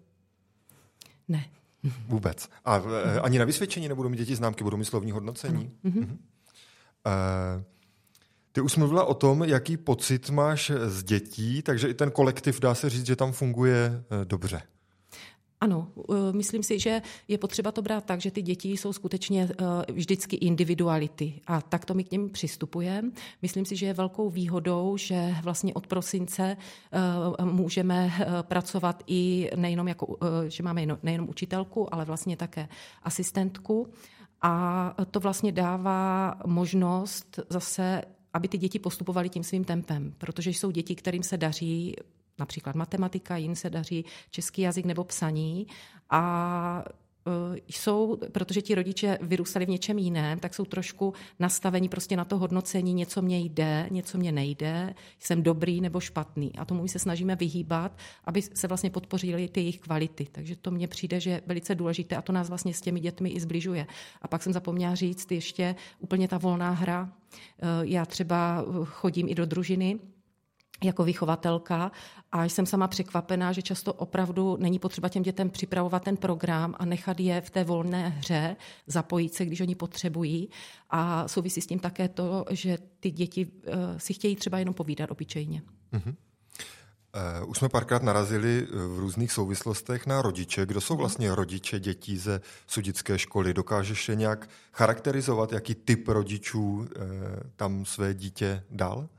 Ne. 1.27 1.45
Vůbec. 2.07 2.49
A 2.65 2.77
e, 2.77 3.19
ani 3.19 3.39
na 3.39 3.45
vysvědčení 3.45 3.87
nebudou 3.87 4.09
mít 4.09 4.17
děti 4.17 4.35
známky, 4.35 4.63
budou 4.63 4.77
mít 4.77 4.85
slovní 4.85 5.11
hodnocení? 5.11 5.71
Mm-hmm. 5.85 5.91
Mm-hmm. 5.91 6.17
E, 7.07 7.63
ty 8.51 8.61
už 8.61 8.75
mluvila 8.75 9.05
o 9.05 9.13
tom, 9.13 9.43
jaký 9.43 9.77
pocit 9.77 10.29
máš 10.29 10.71
z 10.85 11.03
dětí, 11.03 11.61
takže 11.61 11.87
i 11.87 11.93
ten 11.93 12.11
kolektiv 12.11 12.59
dá 12.59 12.75
se 12.75 12.89
říct, 12.89 13.05
že 13.05 13.15
tam 13.15 13.31
funguje 13.31 14.03
e, 14.21 14.25
dobře. 14.25 14.61
Ano, 15.63 15.87
eh, 15.97 16.13
myslím 16.33 16.63
si, 16.63 16.79
že 16.79 17.01
je 17.27 17.37
potřeba 17.37 17.71
to 17.71 17.81
brát 17.81 18.05
tak, 18.05 18.21
že 18.21 18.31
ty 18.31 18.41
děti 18.41 18.71
jsou 18.71 18.93
skutečně 18.93 19.49
eh, 19.51 19.91
vždycky 19.91 20.35
individuality 20.35 21.41
a 21.47 21.61
tak 21.61 21.85
to 21.85 21.93
my 21.93 22.03
k 22.03 22.11
něm 22.11 22.29
přistupujeme. 22.29 23.11
Myslím 23.41 23.65
si, 23.65 23.75
že 23.75 23.85
je 23.85 23.93
velkou 23.93 24.29
výhodou, 24.29 24.97
že 24.97 25.35
vlastně 25.43 25.73
od 25.73 25.87
prosince 25.87 26.57
eh, 27.37 27.45
můžeme 27.45 28.11
pracovat 28.41 29.03
i 29.07 29.49
nejenom 29.55 29.87
jako, 29.87 30.17
že 30.47 30.63
máme 30.63 30.85
nejenom 31.03 31.29
učitelku, 31.29 31.93
ale 31.93 32.05
vlastně 32.05 32.37
také 32.37 32.67
asistentku. 33.03 33.87
A 34.41 34.95
to 35.11 35.19
vlastně 35.19 35.51
dává 35.51 36.35
možnost 36.45 37.39
zase 37.49 38.01
aby 38.35 38.47
ty 38.47 38.57
děti 38.57 38.79
postupovaly 38.79 39.29
tím 39.29 39.43
svým 39.43 39.63
tempem, 39.63 40.13
protože 40.17 40.49
jsou 40.49 40.71
děti, 40.71 40.95
kterým 40.95 41.23
se 41.23 41.37
daří 41.37 41.95
například 42.39 42.75
matematika, 42.75 43.37
jim 43.37 43.55
se 43.55 43.69
daří 43.69 44.05
český 44.29 44.61
jazyk 44.61 44.85
nebo 44.85 45.03
psaní 45.03 45.67
a 46.09 46.83
e, 47.27 47.61
jsou, 47.67 48.17
protože 48.31 48.61
ti 48.61 48.75
rodiče 48.75 49.17
vyrůstali 49.21 49.65
v 49.65 49.69
něčem 49.69 49.97
jiném, 49.97 50.39
tak 50.39 50.53
jsou 50.53 50.65
trošku 50.65 51.13
nastavení 51.39 51.89
prostě 51.89 52.17
na 52.17 52.25
to 52.25 52.37
hodnocení, 52.37 52.93
něco 52.93 53.21
mě 53.21 53.39
jde, 53.39 53.87
něco 53.91 54.17
mě 54.17 54.31
nejde, 54.31 54.93
jsem 55.19 55.43
dobrý 55.43 55.81
nebo 55.81 55.99
špatný. 55.99 56.55
A 56.57 56.65
tomu 56.65 56.81
my 56.81 56.89
se 56.89 56.99
snažíme 56.99 57.35
vyhýbat, 57.35 57.97
aby 58.25 58.41
se 58.41 58.67
vlastně 58.67 58.89
podpořily 58.89 59.47
ty 59.47 59.59
jejich 59.59 59.79
kvality. 59.79 60.27
Takže 60.31 60.55
to 60.55 60.71
mně 60.71 60.87
přijde, 60.87 61.19
že 61.19 61.29
je 61.29 61.41
velice 61.45 61.75
důležité 61.75 62.15
a 62.15 62.21
to 62.21 62.33
nás 62.33 62.49
vlastně 62.49 62.73
s 62.73 62.81
těmi 62.81 62.99
dětmi 62.99 63.29
i 63.29 63.39
zbližuje. 63.39 63.87
A 64.21 64.27
pak 64.27 64.43
jsem 64.43 64.53
zapomněla 64.53 64.95
říct 64.95 65.31
ještě 65.31 65.75
úplně 65.99 66.27
ta 66.27 66.37
volná 66.37 66.71
hra. 66.71 67.11
E, 67.11 67.67
já 67.81 68.05
třeba 68.05 68.65
chodím 68.85 69.29
i 69.29 69.35
do 69.35 69.45
družiny, 69.45 69.99
jako 70.83 71.03
vychovatelka 71.03 71.91
a 72.31 72.43
jsem 72.45 72.65
sama 72.65 72.87
překvapená, 72.87 73.51
že 73.51 73.61
často 73.61 73.93
opravdu 73.93 74.57
není 74.59 74.79
potřeba 74.79 75.09
těm 75.09 75.23
dětem 75.23 75.49
připravovat 75.49 76.03
ten 76.03 76.17
program 76.17 76.75
a 76.77 76.85
nechat 76.85 77.19
je 77.19 77.41
v 77.41 77.49
té 77.49 77.63
volné 77.63 78.09
hře, 78.09 78.55
zapojit 78.87 79.33
se, 79.33 79.45
když 79.45 79.61
oni 79.61 79.75
potřebují. 79.75 80.49
A 80.89 81.27
souvisí 81.27 81.61
s 81.61 81.67
tím 81.67 81.79
také 81.79 82.07
to, 82.07 82.45
že 82.49 82.77
ty 82.99 83.11
děti 83.11 83.45
uh, 83.45 83.73
si 83.97 84.13
chtějí 84.13 84.35
třeba 84.35 84.59
jenom 84.59 84.73
povídat 84.73 85.11
obyčejně. 85.11 85.61
Uh-huh. 85.93 86.15
Uh, 87.41 87.49
už 87.49 87.57
jsme 87.57 87.69
párkrát 87.69 88.03
narazili 88.03 88.67
eh, 88.67 88.75
v 88.75 88.99
různých 88.99 89.31
souvislostech 89.31 90.07
na 90.07 90.21
rodiče. 90.21 90.65
Kdo 90.65 90.81
jsou 90.81 90.95
vlastně 90.95 91.35
rodiče 91.35 91.79
dětí 91.79 92.17
ze 92.17 92.41
sudické 92.67 93.19
školy? 93.19 93.53
Dokážeš 93.53 94.09
je 94.09 94.15
nějak 94.15 94.49
charakterizovat, 94.73 95.51
jaký 95.51 95.75
typ 95.75 96.07
rodičů 96.07 96.77
uh, 96.77 96.87
tam 97.55 97.85
své 97.85 98.13
dítě 98.13 98.63
dal? 98.69 99.09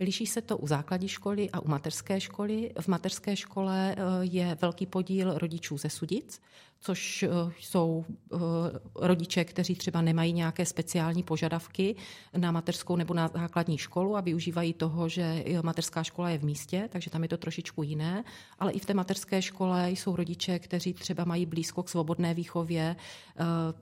Liší 0.00 0.26
se 0.26 0.42
to 0.42 0.58
u 0.58 0.66
základní 0.66 1.08
školy 1.08 1.50
a 1.50 1.60
u 1.60 1.68
mateřské 1.68 2.20
školy. 2.20 2.70
V 2.80 2.88
mateřské 2.88 3.36
škole 3.36 3.94
eh, 3.98 4.02
je 4.20 4.58
velký 4.60 4.86
podíl 4.86 5.38
rodičů 5.38 5.78
ze 5.78 5.90
Sudic, 5.90 6.40
což 6.80 7.22
eh, 7.22 7.28
jsou 7.60 8.04
eh, 8.08 8.36
rodiče, 8.94 9.44
kteří 9.44 9.74
třeba 9.74 10.00
nemají 10.02 10.32
nějaké 10.32 10.66
speciální 10.66 11.22
požadavky 11.22 11.96
na 12.36 12.52
mateřskou 12.52 12.96
nebo 12.96 13.14
na 13.14 13.30
základní 13.34 13.78
školu 13.78 14.16
a 14.16 14.20
využívají 14.20 14.72
toho, 14.72 15.08
že 15.08 15.44
mateřská 15.62 16.02
škola 16.02 16.30
je 16.30 16.38
v 16.38 16.44
místě, 16.44 16.88
takže 16.92 17.10
tam 17.10 17.22
je 17.22 17.28
to 17.28 17.36
trošičku 17.36 17.82
jiné. 17.82 18.24
Ale 18.58 18.72
i 18.72 18.78
v 18.78 18.86
té 18.86 18.94
mateřské 18.94 19.42
škole 19.42 19.90
jsou 19.90 20.16
rodiče, 20.16 20.58
kteří 20.58 20.94
třeba 20.94 21.24
mají 21.24 21.46
blízko 21.46 21.82
k 21.82 21.88
svobodné 21.88 22.34
výchově, 22.34 22.96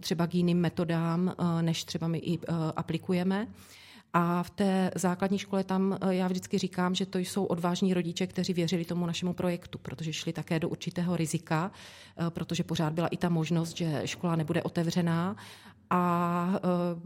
třeba 0.00 0.26
k 0.26 0.34
jiným 0.34 0.60
metodám, 0.60 1.34
než 1.60 1.84
třeba 1.84 2.08
my 2.08 2.18
i 2.18 2.38
aplikujeme. 2.76 3.48
A 4.18 4.42
v 4.42 4.50
té 4.50 4.90
základní 4.94 5.38
škole 5.38 5.64
tam 5.64 5.98
eh, 6.00 6.14
já 6.14 6.28
vždycky 6.28 6.58
říkám, 6.58 6.94
že 6.94 7.06
to 7.06 7.18
jsou 7.18 7.44
odvážní 7.44 7.94
rodiče, 7.94 8.26
kteří 8.26 8.52
věřili 8.52 8.84
tomu 8.84 9.06
našemu 9.06 9.32
projektu, 9.32 9.78
protože 9.78 10.12
šli 10.12 10.32
také 10.32 10.60
do 10.60 10.68
určitého 10.68 11.16
rizika, 11.16 11.70
eh, 12.18 12.30
protože 12.30 12.64
pořád 12.64 12.92
byla 12.92 13.08
i 13.08 13.16
ta 13.16 13.28
možnost, 13.28 13.76
že 13.76 14.02
škola 14.04 14.36
nebude 14.36 14.62
otevřená 14.62 15.36
a 15.90 16.60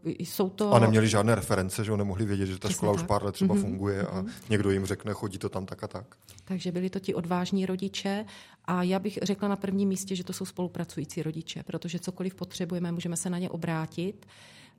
uh, 0.05 0.13
jsou 0.19 0.49
to... 0.49 0.73
A 0.73 0.79
neměli 0.79 1.09
žádné 1.09 1.35
reference, 1.35 1.85
že 1.85 1.97
nemohli 1.97 2.25
vědět, 2.25 2.47
že 2.47 2.53
ta 2.53 2.69
Přesně 2.69 2.75
škola 2.75 2.93
tak. 2.93 3.03
už 3.03 3.07
pár 3.07 3.25
let 3.25 3.33
třeba 3.33 3.55
mm-hmm. 3.55 3.61
funguje 3.61 4.07
a 4.07 4.23
mm-hmm. 4.23 4.31
někdo 4.51 4.71
jim 4.71 4.87
řekne, 4.87 5.13
chodí 5.13 5.39
to 5.39 5.49
tam 5.49 5.67
tak 5.67 5.85
a 5.85 5.89
tak. 5.89 6.17
Takže 6.45 6.73
byli 6.73 6.91
to 6.91 7.01
ti 7.01 7.15
odvážní 7.15 7.67
rodiče 7.67 8.25
a 8.65 8.83
já 8.83 8.99
bych 8.99 9.19
řekla 9.23 9.49
na 9.49 9.57
prvním 9.57 9.89
místě, 9.89 10.17
že 10.17 10.25
to 10.25 10.33
jsou 10.33 10.45
spolupracující 10.45 11.23
rodiče, 11.23 11.63
protože 11.63 11.99
cokoliv 11.99 12.35
potřebujeme, 12.35 12.93
můžeme 12.93 13.17
se 13.17 13.31
na 13.31 13.39
ně 13.39 13.51
obrátit 13.51 14.27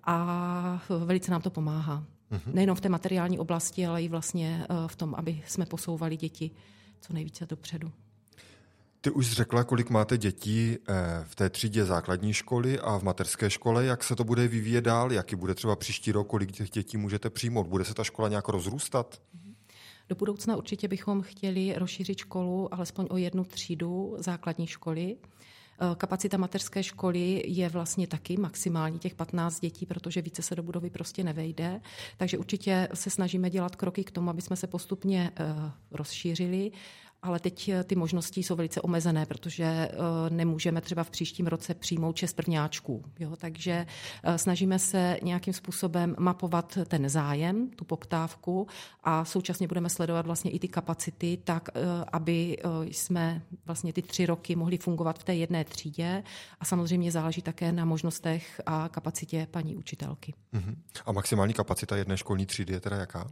a 0.04 0.82
velice 1.06 1.32
nám 1.32 1.42
to 1.42 1.50
pomáhá. 1.50 2.04
Mm-hmm. 2.32 2.54
Nejenom 2.54 2.76
v 2.76 2.82
té 2.82 2.90
materiální 2.90 3.40
oblasti, 3.40 3.86
ale 3.86 4.04
i 4.04 4.08
vlastně 4.08 4.66
eh, 4.70 4.74
v 4.88 4.96
tom, 4.96 5.16
aby 5.16 5.44
jsme 5.48 5.66
posouvali 5.66 6.18
děti 6.18 6.52
co 7.02 7.14
nejvíce 7.14 7.46
dopředu. 7.46 7.92
Ty 9.02 9.12
už 9.12 9.32
řekla, 9.32 9.64
kolik 9.64 9.90
máte 9.90 10.18
dětí 10.18 10.78
eh, 10.78 10.94
v 11.24 11.36
té 11.36 11.50
třídě 11.50 11.86
základní 11.86 12.34
školy 12.34 12.80
a 12.80 12.98
v 12.98 13.04
mateřské 13.04 13.50
škole. 13.50 13.86
Jak 13.86 14.04
se 14.04 14.16
to 14.16 14.24
bude 14.24 14.48
vyvíjet 14.48 14.82
dál? 14.82 15.12
Jaký 15.12 15.36
bude 15.36 15.56
třeba 15.56 15.76
příští 15.76 16.12
rok? 16.12 16.28
Kolik 16.28 16.52
těch 16.52 16.70
dětí 16.70 16.98
můžete 16.98 17.30
přijmout? 17.30 17.68
Bude 17.68 17.86
se 17.86 17.94
ta 17.94 18.04
škola 18.04 18.30
nějak 18.30 18.48
rozrůstat? 18.48 19.22
Mhm. 19.34 19.56
Do 20.10 20.16
budoucna 20.16 20.56
určitě 20.56 20.88
bychom 20.88 21.22
chtěli 21.22 21.74
rozšířit 21.78 22.18
školu 22.18 22.74
alespoň 22.74 23.08
o 23.10 23.18
jednu 23.18 23.44
třídu 23.44 24.16
základní 24.20 24.68
školy. 24.68 25.18
Eh, 25.82 25.96
kapacita 25.96 26.38
mateřské 26.38 26.84
školy 26.84 27.44
je 27.48 27.70
vlastně 27.70 28.08
taky 28.08 28.38
maximální 28.38 29.00
těch 29.00 29.16
15 29.16 29.60
dětí, 29.60 29.86
protože 29.86 30.22
více 30.22 30.42
se 30.42 30.56
do 30.56 30.64
budovy 30.64 30.90
prostě 30.90 31.24
nevejde. 31.24 31.82
Takže 32.18 32.38
určitě 32.38 32.88
se 32.94 33.10
snažíme 33.10 33.50
dělat 33.50 33.76
kroky 33.76 34.04
k 34.04 34.12
tomu, 34.12 34.30
aby 34.30 34.42
jsme 34.42 34.56
se 34.56 34.68
postupně 34.68 35.32
eh, 35.36 35.72
rozšířili 35.92 36.72
ale 37.24 37.40
teď 37.40 37.70
eh, 37.70 37.84
ty 37.84 37.96
možnosti 37.96 38.44
jsou 38.44 38.56
velice 38.56 38.82
omezené, 38.82 39.26
protože 39.26 39.64
eh, 39.64 39.90
nemůžeme 40.30 40.82
třeba 40.82 41.04
v 41.04 41.10
příštím 41.10 41.48
roce 41.48 41.74
přijmout 41.74 42.16
šest 42.16 42.34
prvňáčků. 42.34 43.04
Jo? 43.20 43.36
Takže 43.36 43.86
eh, 44.24 44.38
snažíme 44.38 44.80
se 44.80 45.18
nějakým 45.24 45.54
způsobem 45.54 46.16
mapovat 46.20 46.78
ten 46.88 47.10
zájem, 47.10 47.70
tu 47.70 47.86
poptávku 47.86 48.68
a 49.04 49.26
současně 49.26 49.68
budeme 49.68 49.90
sledovat 49.90 50.26
vlastně 50.26 50.52
i 50.52 50.60
ty 50.60 50.68
kapacity 50.68 51.40
tak, 51.44 51.70
aby 52.12 52.58
jsme 52.92 53.42
vlastně 53.66 53.94
ty 53.94 54.02
tři 54.02 54.26
roky 54.26 54.56
mohli 54.56 54.78
fungovat 54.78 55.20
v 55.20 55.24
té 55.24 55.36
jedné 55.36 55.64
třídě 55.64 56.24
a 56.60 56.66
samozřejmě 56.66 57.12
záleží 57.12 57.42
také 57.42 57.72
na 57.72 57.86
možnostech 57.86 58.62
a 58.66 58.90
kapacitě 58.90 59.48
paní 59.52 59.76
učitelky. 59.76 60.34
Uh-huh. 60.54 60.76
A 61.06 61.12
maximální 61.12 61.54
kapacita 61.54 61.96
jedné 61.96 62.18
školní 62.18 62.46
třídy 62.46 62.74
je 62.74 62.80
teda 62.80 62.96
jaká? 62.96 63.30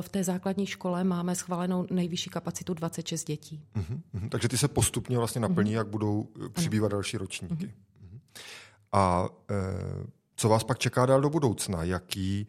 V 0.00 0.08
té 0.08 0.24
základní 0.24 0.66
škole 0.66 1.04
máme 1.04 1.34
schválenou 1.34 1.86
nejvyšší 1.90 2.30
kapacitu 2.30 2.74
26 2.74 3.21
šest 3.22 3.26
dětí. 3.26 3.62
Uh-huh, 3.76 4.28
Takže 4.28 4.48
ty 4.48 4.58
se 4.58 4.68
postupně 4.68 5.18
vlastně 5.18 5.40
naplní, 5.40 5.70
uh-huh. 5.70 5.76
jak 5.76 5.88
budou 5.88 6.28
eh, 6.46 6.48
přibývat 6.48 6.86
ano. 6.86 6.96
další 6.96 7.16
ročníky. 7.16 7.66
Uh-huh. 7.66 8.20
A 8.92 9.28
e, 9.50 9.54
co 10.36 10.48
vás 10.48 10.64
pak 10.64 10.78
čeká 10.78 11.06
dál 11.06 11.20
do 11.20 11.30
budoucna? 11.30 11.84
Jaký 11.84 12.46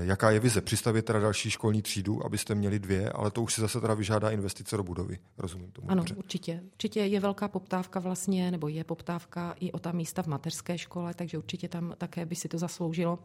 Jaká 0.00 0.30
je 0.30 0.40
vize? 0.40 0.60
Přistavit 0.60 1.04
teda 1.04 1.20
další 1.20 1.50
školní 1.50 1.82
třídu, 1.82 2.26
abyste 2.26 2.54
měli 2.54 2.78
dvě, 2.78 3.10
ale 3.10 3.30
to 3.30 3.42
už 3.42 3.54
si 3.54 3.60
zase 3.60 3.80
teda 3.80 3.94
vyžádá 3.94 4.30
investice 4.30 4.76
do 4.76 4.82
budovy, 4.82 5.18
rozumím 5.38 5.70
tomu. 5.70 5.90
Ano, 5.90 6.00
dobře. 6.00 6.14
určitě. 6.14 6.62
Určitě 6.72 7.00
je 7.00 7.20
velká 7.20 7.48
poptávka 7.48 8.00
vlastně, 8.00 8.50
nebo 8.50 8.68
je 8.68 8.84
poptávka 8.84 9.54
i 9.60 9.72
o 9.72 9.78
ta 9.78 9.92
místa 9.92 10.22
v 10.22 10.26
mateřské 10.26 10.78
škole, 10.78 11.14
takže 11.14 11.38
určitě 11.38 11.68
tam 11.68 11.94
také 11.98 12.26
by 12.26 12.36
si 12.36 12.48
to 12.48 12.58
zasloužilo 12.58 13.18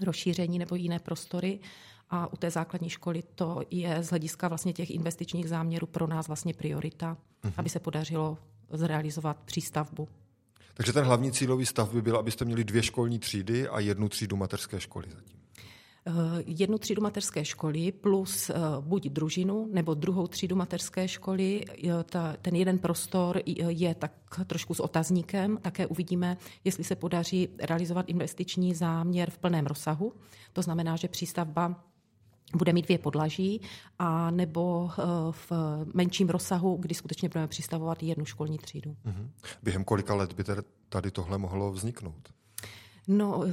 rozšíření 0.00 0.58
nebo 0.58 0.74
jiné 0.74 0.98
prostory. 0.98 1.60
A 2.10 2.32
u 2.32 2.36
té 2.36 2.50
základní 2.50 2.90
školy 2.90 3.22
to 3.34 3.62
je 3.70 4.02
z 4.02 4.10
hlediska 4.10 4.48
vlastně 4.48 4.72
těch 4.72 4.90
investičních 4.90 5.48
záměrů 5.48 5.86
pro 5.86 6.06
nás 6.06 6.26
vlastně 6.26 6.54
priorita, 6.54 7.16
uh-huh. 7.44 7.52
aby 7.56 7.68
se 7.68 7.80
podařilo 7.80 8.38
zrealizovat 8.70 9.36
přístavbu. 9.44 10.08
Takže 10.74 10.92
ten 10.92 11.04
hlavní 11.04 11.32
cílový 11.32 11.66
stav 11.66 11.92
by 11.92 12.02
byl, 12.02 12.16
abyste 12.16 12.44
měli 12.44 12.64
dvě 12.64 12.82
školní 12.82 13.18
třídy 13.18 13.68
a 13.68 13.80
jednu 13.80 14.08
třídu 14.08 14.36
mateřské 14.36 14.80
školy 14.80 15.08
zatím. 15.10 15.36
Eh, 16.08 16.12
jednu 16.46 16.78
třídu 16.78 17.02
mateřské 17.02 17.44
školy 17.44 17.92
plus 17.92 18.50
eh, 18.50 18.54
buď 18.80 19.08
družinu 19.08 19.68
nebo 19.72 19.94
druhou 19.94 20.26
třídu 20.26 20.56
mateřské 20.56 21.08
školy. 21.08 21.64
Ta, 22.04 22.36
ten 22.42 22.54
jeden 22.54 22.78
prostor 22.78 23.42
je 23.68 23.94
tak 23.94 24.12
trošku 24.46 24.74
s 24.74 24.80
otazníkem. 24.80 25.58
Také 25.62 25.86
uvidíme, 25.86 26.36
jestli 26.64 26.84
se 26.84 26.96
podaří 26.96 27.48
realizovat 27.58 28.08
investiční 28.08 28.74
záměr 28.74 29.30
v 29.30 29.38
plném 29.38 29.66
rozsahu. 29.66 30.12
To 30.52 30.62
znamená, 30.62 30.96
že 30.96 31.08
přístavba 31.08 31.84
bude 32.54 32.72
mít 32.72 32.84
dvě 32.84 32.98
podlaží, 32.98 33.60
a 33.98 34.30
nebo 34.30 34.90
eh, 34.90 35.02
v 35.30 35.52
menším 35.94 36.28
rozsahu, 36.28 36.76
kdy 36.76 36.94
skutečně 36.94 37.28
budeme 37.28 37.48
přistavovat 37.48 38.02
jednu 38.02 38.24
školní 38.24 38.58
třídu. 38.58 38.96
Mm-hmm. 39.06 39.28
Během 39.62 39.84
kolika 39.84 40.14
let 40.14 40.32
by 40.32 40.44
tady 40.88 41.10
tohle 41.10 41.38
mohlo 41.38 41.72
vzniknout? 41.72 42.28
No, 43.08 43.44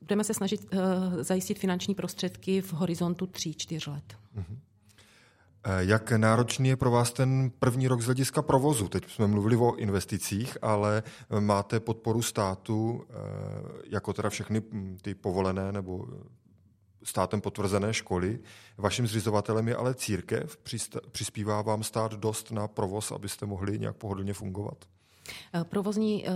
budeme 0.00 0.24
se 0.24 0.34
snažit 0.34 0.60
uh, 0.74 0.80
zajistit 1.22 1.58
finanční 1.58 1.94
prostředky 1.94 2.60
v 2.60 2.72
horizontu 2.72 3.24
3-4 3.24 3.92
let. 3.92 4.16
Uh-huh. 4.36 4.56
Jak 5.78 6.12
náročný 6.12 6.68
je 6.68 6.76
pro 6.76 6.90
vás 6.90 7.12
ten 7.12 7.50
první 7.58 7.88
rok 7.88 8.00
z 8.00 8.04
hlediska 8.04 8.42
provozu? 8.42 8.88
Teď 8.88 9.10
jsme 9.10 9.26
mluvili 9.26 9.56
o 9.56 9.74
investicích, 9.74 10.58
ale 10.62 11.02
máte 11.40 11.80
podporu 11.80 12.22
státu, 12.22 13.04
eh, 13.10 13.14
jako 13.86 14.12
teda 14.12 14.30
všechny 14.30 14.60
hm, 14.60 14.98
ty 15.02 15.14
povolené 15.14 15.72
nebo 15.72 16.06
státem 17.02 17.40
potvrzené 17.40 17.94
školy. 17.94 18.38
Vaším 18.78 19.06
zřizovatelem 19.06 19.68
je 19.68 19.76
ale 19.76 19.94
církev. 19.94 20.58
Přispívá 21.12 21.62
vám 21.62 21.82
stát 21.82 22.12
dost 22.12 22.50
na 22.50 22.68
provoz, 22.68 23.12
abyste 23.12 23.46
mohli 23.46 23.78
nějak 23.78 23.96
pohodlně 23.96 24.32
fungovat? 24.34 24.84
Eh, 25.54 25.64
provozní 25.64 26.24
eh, 26.28 26.30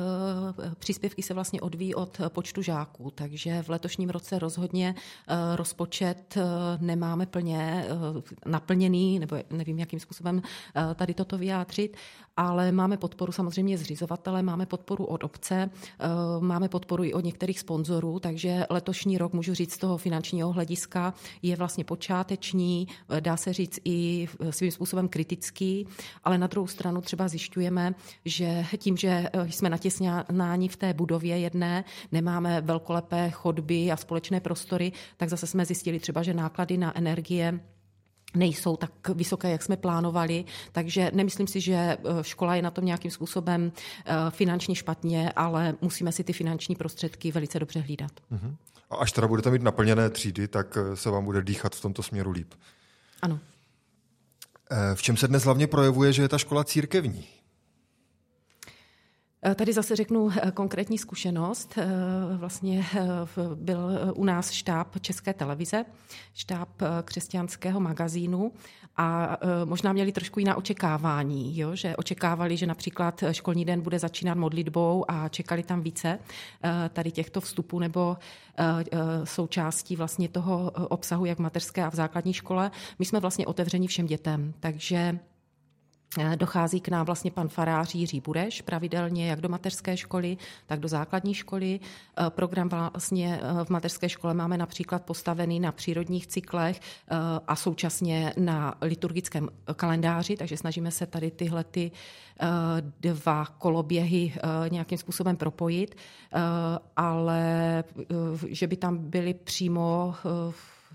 příspěvky 0.78 1.22
se 1.22 1.34
vlastně 1.34 1.60
odvíjí 1.60 1.94
od 1.94 2.20
počtu 2.28 2.62
žáků, 2.62 3.10
takže 3.10 3.62
v 3.62 3.68
letošním 3.68 4.10
roce 4.10 4.38
rozhodně 4.38 4.94
eh, 5.28 5.56
rozpočet 5.56 6.36
nemáme 6.80 7.26
plně 7.26 7.86
naplněný, 8.46 9.18
nebo 9.18 9.36
nevím, 9.50 9.78
jakým 9.78 10.00
způsobem 10.00 10.42
tady 10.94 11.14
toto 11.14 11.38
vyjádřit, 11.38 11.96
ale 12.36 12.72
máme 12.72 12.96
podporu 12.96 13.32
samozřejmě 13.32 13.78
zřizovatele, 13.78 14.42
máme 14.42 14.66
podporu 14.66 15.04
od 15.04 15.24
obce, 15.24 15.70
máme 16.40 16.68
podporu 16.68 17.04
i 17.04 17.12
od 17.14 17.24
některých 17.24 17.60
sponzorů, 17.60 18.18
takže 18.18 18.66
letošní 18.70 19.18
rok, 19.18 19.32
můžu 19.32 19.54
říct 19.54 19.72
z 19.72 19.78
toho 19.78 19.96
finančního 19.96 20.52
hlediska, 20.52 21.14
je 21.42 21.56
vlastně 21.56 21.84
počáteční, 21.84 22.88
dá 23.20 23.36
se 23.36 23.52
říct 23.52 23.78
i 23.84 24.28
svým 24.50 24.70
způsobem 24.70 25.08
kritický, 25.08 25.86
ale 26.24 26.38
na 26.38 26.46
druhou 26.46 26.66
stranu 26.66 27.00
třeba 27.00 27.28
zjišťujeme, 27.28 27.94
že 28.24 28.64
tím, 28.78 28.96
že 28.96 29.30
eh, 29.32 29.52
jsme 29.52 29.70
natěsnáni 29.70 30.68
v 30.68 30.76
té 30.76 30.94
budově 30.94 31.38
jedné, 31.38 31.84
nemáme 32.12 32.60
velkolepé 32.60 33.30
chodby 33.30 33.90
a 33.90 33.96
společné 33.96 34.40
prostory, 34.40 34.92
tak 35.16 35.28
zase 35.28 35.46
jsme 35.46 35.66
zjistili 35.66 36.00
třeba, 36.00 36.22
že 36.22 36.34
náklady 36.34 36.76
na 36.76 36.98
energie 36.98 37.60
nejsou 38.34 38.76
tak 38.76 39.08
vysoké, 39.08 39.50
jak 39.50 39.62
jsme 39.62 39.76
plánovali, 39.76 40.44
takže 40.72 41.10
nemyslím 41.14 41.46
si, 41.46 41.60
že 41.60 41.74
eh, 41.74 41.98
škola 42.22 42.56
je 42.56 42.62
na 42.62 42.70
tom 42.70 42.84
nějakým 42.84 43.10
způsobem 43.10 43.72
eh, 44.06 44.14
finančně 44.30 44.74
špatně, 44.74 45.32
ale 45.36 45.74
musíme 45.80 46.12
si 46.12 46.24
ty 46.24 46.32
finanční 46.32 46.74
prostředky 46.74 47.32
velice 47.32 47.58
dobře 47.58 47.80
hlídat. 47.80 48.12
Uh-huh. 48.32 48.56
A 48.90 48.96
až 48.96 49.12
teda 49.12 49.28
budete 49.28 49.50
mít 49.50 49.62
naplněné 49.62 50.10
třídy, 50.10 50.48
tak 50.48 50.78
se 50.94 51.10
vám 51.10 51.24
bude 51.24 51.42
dýchat 51.42 51.74
v 51.74 51.80
tomto 51.80 52.02
směru 52.02 52.30
líp. 52.30 52.54
Ano. 53.22 53.38
V 54.94 55.02
čem 55.02 55.16
se 55.16 55.28
dnes 55.28 55.44
hlavně 55.44 55.66
projevuje, 55.66 56.12
že 56.12 56.22
je 56.22 56.28
ta 56.28 56.38
škola 56.38 56.64
církevní? 56.64 57.26
Eh, 59.46 59.54
tady 59.54 59.72
zase 59.72 59.96
řeknu 59.96 60.30
eh, 60.30 60.50
konkrétní 60.50 60.98
zkušenost. 60.98 61.74
Eh, 61.78 61.86
vlastně 62.36 62.84
byl 63.54 63.78
u 64.14 64.24
nás 64.24 64.50
štáb 64.50 65.00
České 65.00 65.34
televize, 65.34 65.84
štáb 66.34 66.68
křesťanského 67.04 67.80
magazínu 67.80 68.52
a 68.96 69.38
možná 69.64 69.92
měli 69.92 70.12
trošku 70.12 70.38
jiná 70.38 70.56
očekávání, 70.56 71.58
jo? 71.58 71.74
že 71.74 71.96
očekávali, 71.96 72.56
že 72.56 72.66
například 72.66 73.24
školní 73.32 73.64
den 73.64 73.80
bude 73.80 73.98
začínat 73.98 74.38
modlitbou 74.38 75.04
a 75.08 75.28
čekali 75.28 75.62
tam 75.62 75.82
více 75.82 76.18
tady 76.92 77.10
těchto 77.10 77.40
vstupů 77.40 77.78
nebo 77.78 78.16
součástí 79.24 79.96
vlastně 79.96 80.28
toho 80.28 80.70
obsahu 80.70 81.24
jak 81.24 81.38
v 81.38 81.42
mateřské 81.42 81.84
a 81.84 81.90
v 81.90 81.94
základní 81.94 82.32
škole. 82.32 82.70
My 82.98 83.04
jsme 83.04 83.20
vlastně 83.20 83.46
otevření 83.46 83.86
všem 83.86 84.06
dětem, 84.06 84.54
takže 84.60 85.18
dochází 86.36 86.80
k 86.80 86.88
nám 86.88 87.06
vlastně 87.06 87.30
pan 87.30 87.48
farář 87.48 87.94
Jiří 87.94 88.20
Bureš 88.20 88.62
pravidelně 88.62 89.30
jak 89.30 89.40
do 89.40 89.48
mateřské 89.48 89.96
školy, 89.96 90.36
tak 90.66 90.80
do 90.80 90.88
základní 90.88 91.34
školy. 91.34 91.80
Eh, 91.80 92.30
program 92.30 92.68
vlastně 92.68 93.40
eh, 93.42 93.64
v 93.64 93.70
mateřské 93.70 94.08
škole 94.08 94.34
máme 94.34 94.58
například 94.58 95.02
postavený 95.02 95.60
na 95.60 95.72
přírodních 95.72 96.26
cyklech 96.26 96.80
a 97.46 97.56
současně 97.56 98.32
na 98.36 98.74
liturgickém 98.80 99.48
kalendáři, 99.76 100.36
takže 100.36 100.56
snažíme 100.56 100.90
se 100.90 101.06
tady 101.06 101.30
tyhle 101.30 101.64
ty 101.64 101.90
dva 103.00 103.46
koloběhy 103.46 104.32
nějakým 104.68 104.98
způsobem 104.98 105.36
propojit, 105.36 105.96
ale 106.96 107.84
že 108.48 108.66
by 108.66 108.76
tam 108.76 108.98
byly 108.98 109.34
přímo 109.34 110.14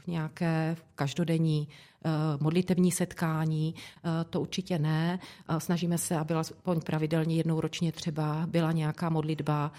nějaké 0.08 0.75
každodenní 0.95 1.67
eh, 2.05 2.09
modlitební 2.39 2.91
setkání, 2.91 3.75
eh, 3.75 4.23
to 4.29 4.41
určitě 4.41 4.79
ne. 4.79 5.19
Eh, 5.49 5.59
snažíme 5.59 5.97
se, 5.97 6.17
aby 6.17 6.33
aspoň 6.33 6.81
pravidelně 6.81 7.35
jednou 7.35 7.62
ročně 7.62 7.91
třeba 7.91 8.45
byla 8.47 8.71
nějaká 8.71 9.09
modlitba. 9.09 9.71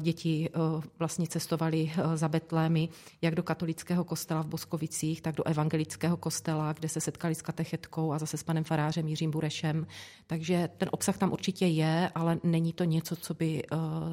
Děti 0.00 0.50
vlastně 0.98 1.26
cestovali 1.26 1.92
za 2.14 2.28
Betlémy, 2.28 2.88
jak 3.22 3.34
do 3.34 3.42
katolického 3.42 4.04
kostela 4.04 4.42
v 4.42 4.46
Boskovicích, 4.46 5.22
tak 5.22 5.34
do 5.34 5.44
evangelického 5.44 6.16
kostela, 6.16 6.72
kde 6.72 6.88
se 6.88 7.00
setkali 7.00 7.34
s 7.34 7.42
katechetkou 7.42 8.12
a 8.12 8.18
zase 8.18 8.36
s 8.36 8.42
panem 8.42 8.64
farářem 8.64 9.08
Jiřím 9.08 9.30
Burešem. 9.30 9.86
Takže 10.26 10.68
ten 10.78 10.88
obsah 10.92 11.18
tam 11.18 11.32
určitě 11.32 11.66
je, 11.66 12.10
ale 12.14 12.38
není 12.42 12.72
to 12.72 12.84
něco, 12.84 13.16
co 13.16 13.34
by 13.34 13.62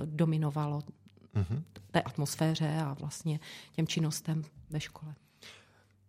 dominovalo 0.05 0.81
mm-hmm. 1.35 1.63
té 1.91 2.01
atmosféře 2.01 2.81
a 2.85 2.93
vlastně 2.93 3.39
těm 3.71 3.87
činnostem 3.87 4.43
ve 4.69 4.79
škole. 4.79 5.15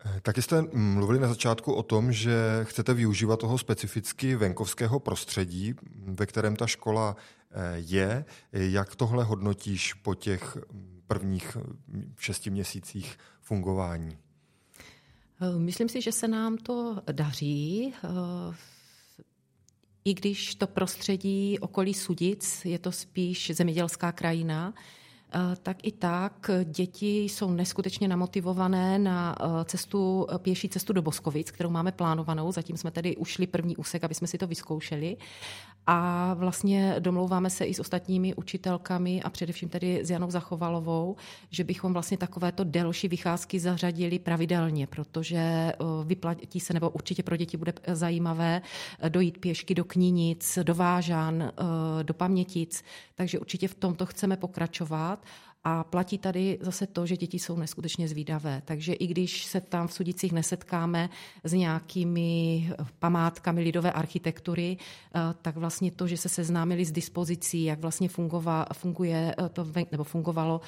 Eh, 0.04 0.20
taky 0.20 0.42
jste 0.42 0.62
mluvili 0.72 1.20
na 1.20 1.28
začátku 1.28 1.72
o 1.72 1.82
tom, 1.82 2.12
že 2.12 2.60
chcete 2.62 2.94
využívat 2.94 3.40
toho 3.40 3.58
specificky 3.58 4.36
venkovského 4.36 5.00
prostředí, 5.00 5.74
ve 6.06 6.26
kterém 6.26 6.56
ta 6.56 6.66
škola 6.66 7.16
eh, 7.50 7.74
je. 7.76 8.24
Jak 8.52 8.96
tohle 8.96 9.24
hodnotíš 9.24 9.94
po 9.94 10.14
těch 10.14 10.56
prvních 11.06 11.56
šesti 12.18 12.50
měsících 12.50 13.18
fungování? 13.40 14.18
Eh, 15.40 15.58
myslím 15.58 15.88
si, 15.88 16.00
že 16.00 16.12
se 16.12 16.28
nám 16.28 16.56
to 16.56 17.02
daří. 17.12 17.94
I 20.04 20.14
když 20.14 20.54
to 20.54 20.66
prostředí 20.66 21.58
okolí 21.58 21.94
Sudic 21.94 22.64
je 22.64 22.78
to 22.78 22.92
spíš 22.92 23.50
zemědělská 23.54 24.12
krajina, 24.12 24.74
tak 25.62 25.76
i 25.82 25.92
tak 25.92 26.50
děti 26.64 27.20
jsou 27.20 27.50
neskutečně 27.50 28.08
namotivované 28.08 28.98
na 28.98 29.36
eh, 29.40 29.64
cestu, 29.64 30.26
eh, 30.30 30.38
pěší 30.38 30.68
cestu 30.68 30.92
do 30.92 31.02
Boskovic, 31.02 31.50
kterou 31.50 31.70
máme 31.70 31.92
plánovanou. 31.92 32.52
Zatím 32.52 32.76
jsme 32.76 32.90
tedy 32.90 33.16
ušli 33.16 33.46
první 33.46 33.76
úsek, 33.76 34.04
aby 34.04 34.14
jsme 34.14 34.26
si 34.26 34.38
to 34.38 34.46
vyzkoušeli. 34.46 35.16
A 35.86 36.34
vlastně 36.34 36.96
domlouváme 36.98 37.50
se 37.50 37.64
i 37.64 37.74
s 37.74 37.80
ostatními 37.80 38.34
učitelkami 38.34 39.22
a 39.22 39.30
především 39.30 39.68
tedy 39.68 40.00
s 40.04 40.10
Janou 40.10 40.30
Zachovalovou, 40.30 41.16
že 41.50 41.64
bychom 41.64 41.92
vlastně 41.92 42.16
takovéto 42.16 42.64
delší 42.64 43.08
vycházky 43.08 43.60
zařadili 43.60 44.18
pravidelně, 44.18 44.86
protože 44.86 45.72
vyplatí 46.04 46.60
se, 46.60 46.74
nebo 46.74 46.90
určitě 46.90 47.22
pro 47.22 47.36
děti 47.36 47.56
bude 47.56 47.72
zajímavé 47.92 48.62
dojít 49.08 49.38
pěšky 49.38 49.74
do 49.74 49.84
Knínic, 49.84 50.58
do 50.62 50.74
Vážan, 50.74 51.52
do 52.02 52.14
Pamětic, 52.14 52.84
takže 53.14 53.38
určitě 53.38 53.68
v 53.68 53.74
tomto 53.74 54.06
chceme 54.06 54.36
pokračovat 54.36 55.19
A 55.64 55.84
platí 55.84 56.18
tady 56.18 56.58
zase 56.60 56.86
to, 56.86 57.06
že 57.06 57.16
děti 57.16 57.38
jsou 57.38 57.56
neskutečně 57.56 58.08
zvídavé. 58.08 58.62
Takže 58.64 58.92
i 58.92 59.06
když 59.06 59.44
se 59.44 59.60
tam 59.60 59.88
v 59.88 59.92
Sudicích 59.92 60.32
nesetkáme 60.32 61.10
s 61.44 61.52
nějakými 61.52 62.72
památkami 62.98 63.62
lidové 63.62 63.92
architektury, 63.92 64.76
eh, 64.76 65.20
tak 65.42 65.56
vlastně 65.56 65.90
to, 65.90 66.06
že 66.06 66.16
se 66.16 66.28
seznámili 66.28 66.84
s 66.84 66.92
dispozicí, 66.92 67.64
jak 67.64 67.80
vlastně 67.80 68.08
fungova, 68.08 68.66
funguje 68.72 69.34
to, 69.52 69.66
nebo 69.92 70.04
fungovalo 70.04 70.60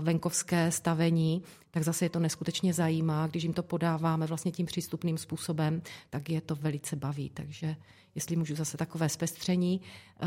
venkovské 0.00 0.70
stavení, 0.70 1.42
tak 1.70 1.82
zase 1.82 2.04
je 2.04 2.08
to 2.08 2.18
neskutečně 2.18 2.74
zajímá. 2.74 3.26
Když 3.26 3.42
jim 3.42 3.52
to 3.52 3.62
podáváme 3.62 4.26
vlastně 4.26 4.52
tím 4.52 4.66
přístupným 4.66 5.18
způsobem, 5.18 5.82
tak 6.10 6.30
je 6.30 6.40
to 6.40 6.54
velice 6.54 6.96
baví. 6.96 7.30
Takže 7.34 7.76
jestli 8.14 8.36
můžu 8.36 8.54
zase 8.54 8.76
takové 8.76 9.08
zpestření, 9.08 9.80
eh, 9.80 10.26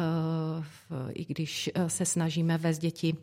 i 1.14 1.26
když 1.26 1.70
eh, 1.74 1.90
se 1.90 2.06
snažíme 2.06 2.58
vést 2.58 2.80
děti 2.80 3.16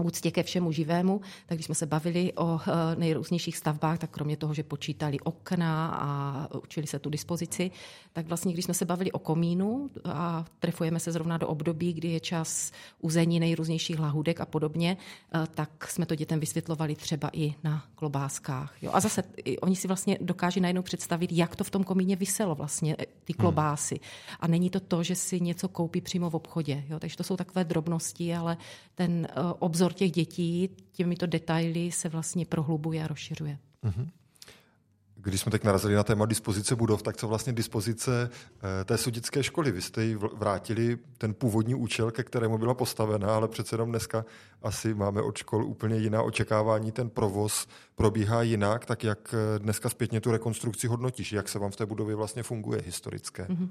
úctě 0.00 0.30
ke 0.30 0.42
všemu 0.42 0.72
živému, 0.72 1.20
tak 1.46 1.56
když 1.56 1.66
jsme 1.66 1.74
se 1.74 1.86
bavili 1.86 2.32
o 2.32 2.60
eh, 2.60 2.96
nejrůznějších 2.96 3.56
stavbách, 3.56 3.98
tak 3.98 4.10
kromě 4.10 4.36
toho, 4.36 4.54
že 4.54 4.62
počítali 4.62 5.20
okna 5.20 5.86
a 5.88 6.48
učili 6.64 6.86
se 6.86 6.98
tu 6.98 7.10
dispozici, 7.10 7.70
tak 8.12 8.26
vlastně, 8.26 8.52
když 8.52 8.64
jsme 8.64 8.74
se 8.74 8.84
bavili 8.84 9.12
o 9.12 9.18
komínu 9.18 9.90
a 10.04 10.44
trefujeme 10.58 11.00
se 11.00 11.12
zrovna 11.12 11.38
do 11.38 11.48
období, 11.48 11.92
kdy 11.92 12.08
je 12.08 12.20
čas 12.20 12.72
uzení 13.00 13.40
nejrůznějších 13.40 13.98
lahůdek 13.98 14.40
a 14.40 14.46
podobně, 14.46 14.96
eh, 15.34 15.46
tak 15.54 15.88
jsme 15.88 16.06
to 16.06 16.14
dětem 16.14 16.40
vysvětlovali 16.40 16.94
třeba 16.94 17.30
i 17.32 17.54
na 17.64 17.84
klobáskách. 17.94 18.74
Jo. 18.82 18.90
A 18.94 19.00
zase 19.00 19.22
oni 19.60 19.76
si 19.76 19.88
vlastně 19.88 20.18
dokáží 20.20 20.60
najednou 20.60 20.82
představit, 20.82 21.32
jak 21.32 21.56
to 21.56 21.64
v 21.64 21.70
tom 21.70 21.84
komíně 21.84 22.16
vyselo 22.16 22.54
vlastně, 22.54 22.96
eh, 22.98 23.06
ty 23.24 23.32
klobásy. 23.32 24.00
A 24.40 24.46
není 24.46 24.70
to 24.70 24.80
to, 24.80 25.02
že 25.02 25.14
si 25.14 25.40
něco 25.40 25.68
koupí 25.68 26.00
přímo 26.00 26.30
v 26.30 26.34
obchodě. 26.34 26.84
Jo. 26.88 26.98
Takže 26.98 27.16
to 27.16 27.24
jsou 27.24 27.36
takové 27.36 27.64
drobnosti, 27.64 28.34
ale 28.34 28.56
ten 28.94 29.28
obzor 29.58 29.81
obzor 29.82 29.92
těch 29.92 30.12
dětí 30.12 30.70
těmito 30.92 31.26
detaily 31.26 31.92
se 31.92 32.08
vlastně 32.08 32.46
prohlubuje 32.46 33.04
a 33.04 33.06
rozšiřuje. 33.06 33.58
Mm-hmm. 33.84 34.08
Když 35.16 35.40
jsme 35.40 35.52
teď 35.52 35.64
narazili 35.64 35.94
na 35.94 36.02
téma 36.02 36.26
dispozice 36.26 36.76
budov, 36.76 37.02
tak 37.02 37.16
co 37.16 37.28
vlastně 37.28 37.52
dispozice 37.52 38.30
eh, 38.80 38.84
té 38.84 38.98
sudické 38.98 39.42
školy? 39.42 39.72
Vy 39.72 39.82
jste 39.82 40.04
jí 40.04 40.14
vrátili 40.14 40.98
ten 41.18 41.34
původní 41.34 41.74
účel, 41.74 42.10
ke 42.10 42.22
kterému 42.22 42.58
byla 42.58 42.74
postavena, 42.74 43.34
ale 43.34 43.48
přece 43.48 43.74
jenom 43.74 43.90
dneska 43.90 44.24
asi 44.62 44.94
máme 44.94 45.22
od 45.22 45.38
škol 45.38 45.64
úplně 45.64 45.96
jiná 45.96 46.22
očekávání, 46.22 46.92
ten 46.92 47.10
provoz 47.10 47.66
probíhá 47.94 48.42
jinak, 48.42 48.86
tak 48.86 49.04
jak 49.04 49.34
eh, 49.34 49.58
dneska 49.58 49.88
zpětně 49.88 50.20
tu 50.20 50.30
rekonstrukci 50.30 50.86
hodnotíš? 50.86 51.32
Jak 51.32 51.48
se 51.48 51.58
vám 51.58 51.70
v 51.70 51.76
té 51.76 51.86
budově 51.86 52.14
vlastně 52.16 52.42
funguje 52.42 52.82
historické? 52.86 53.44
Mm-hmm. 53.44 53.68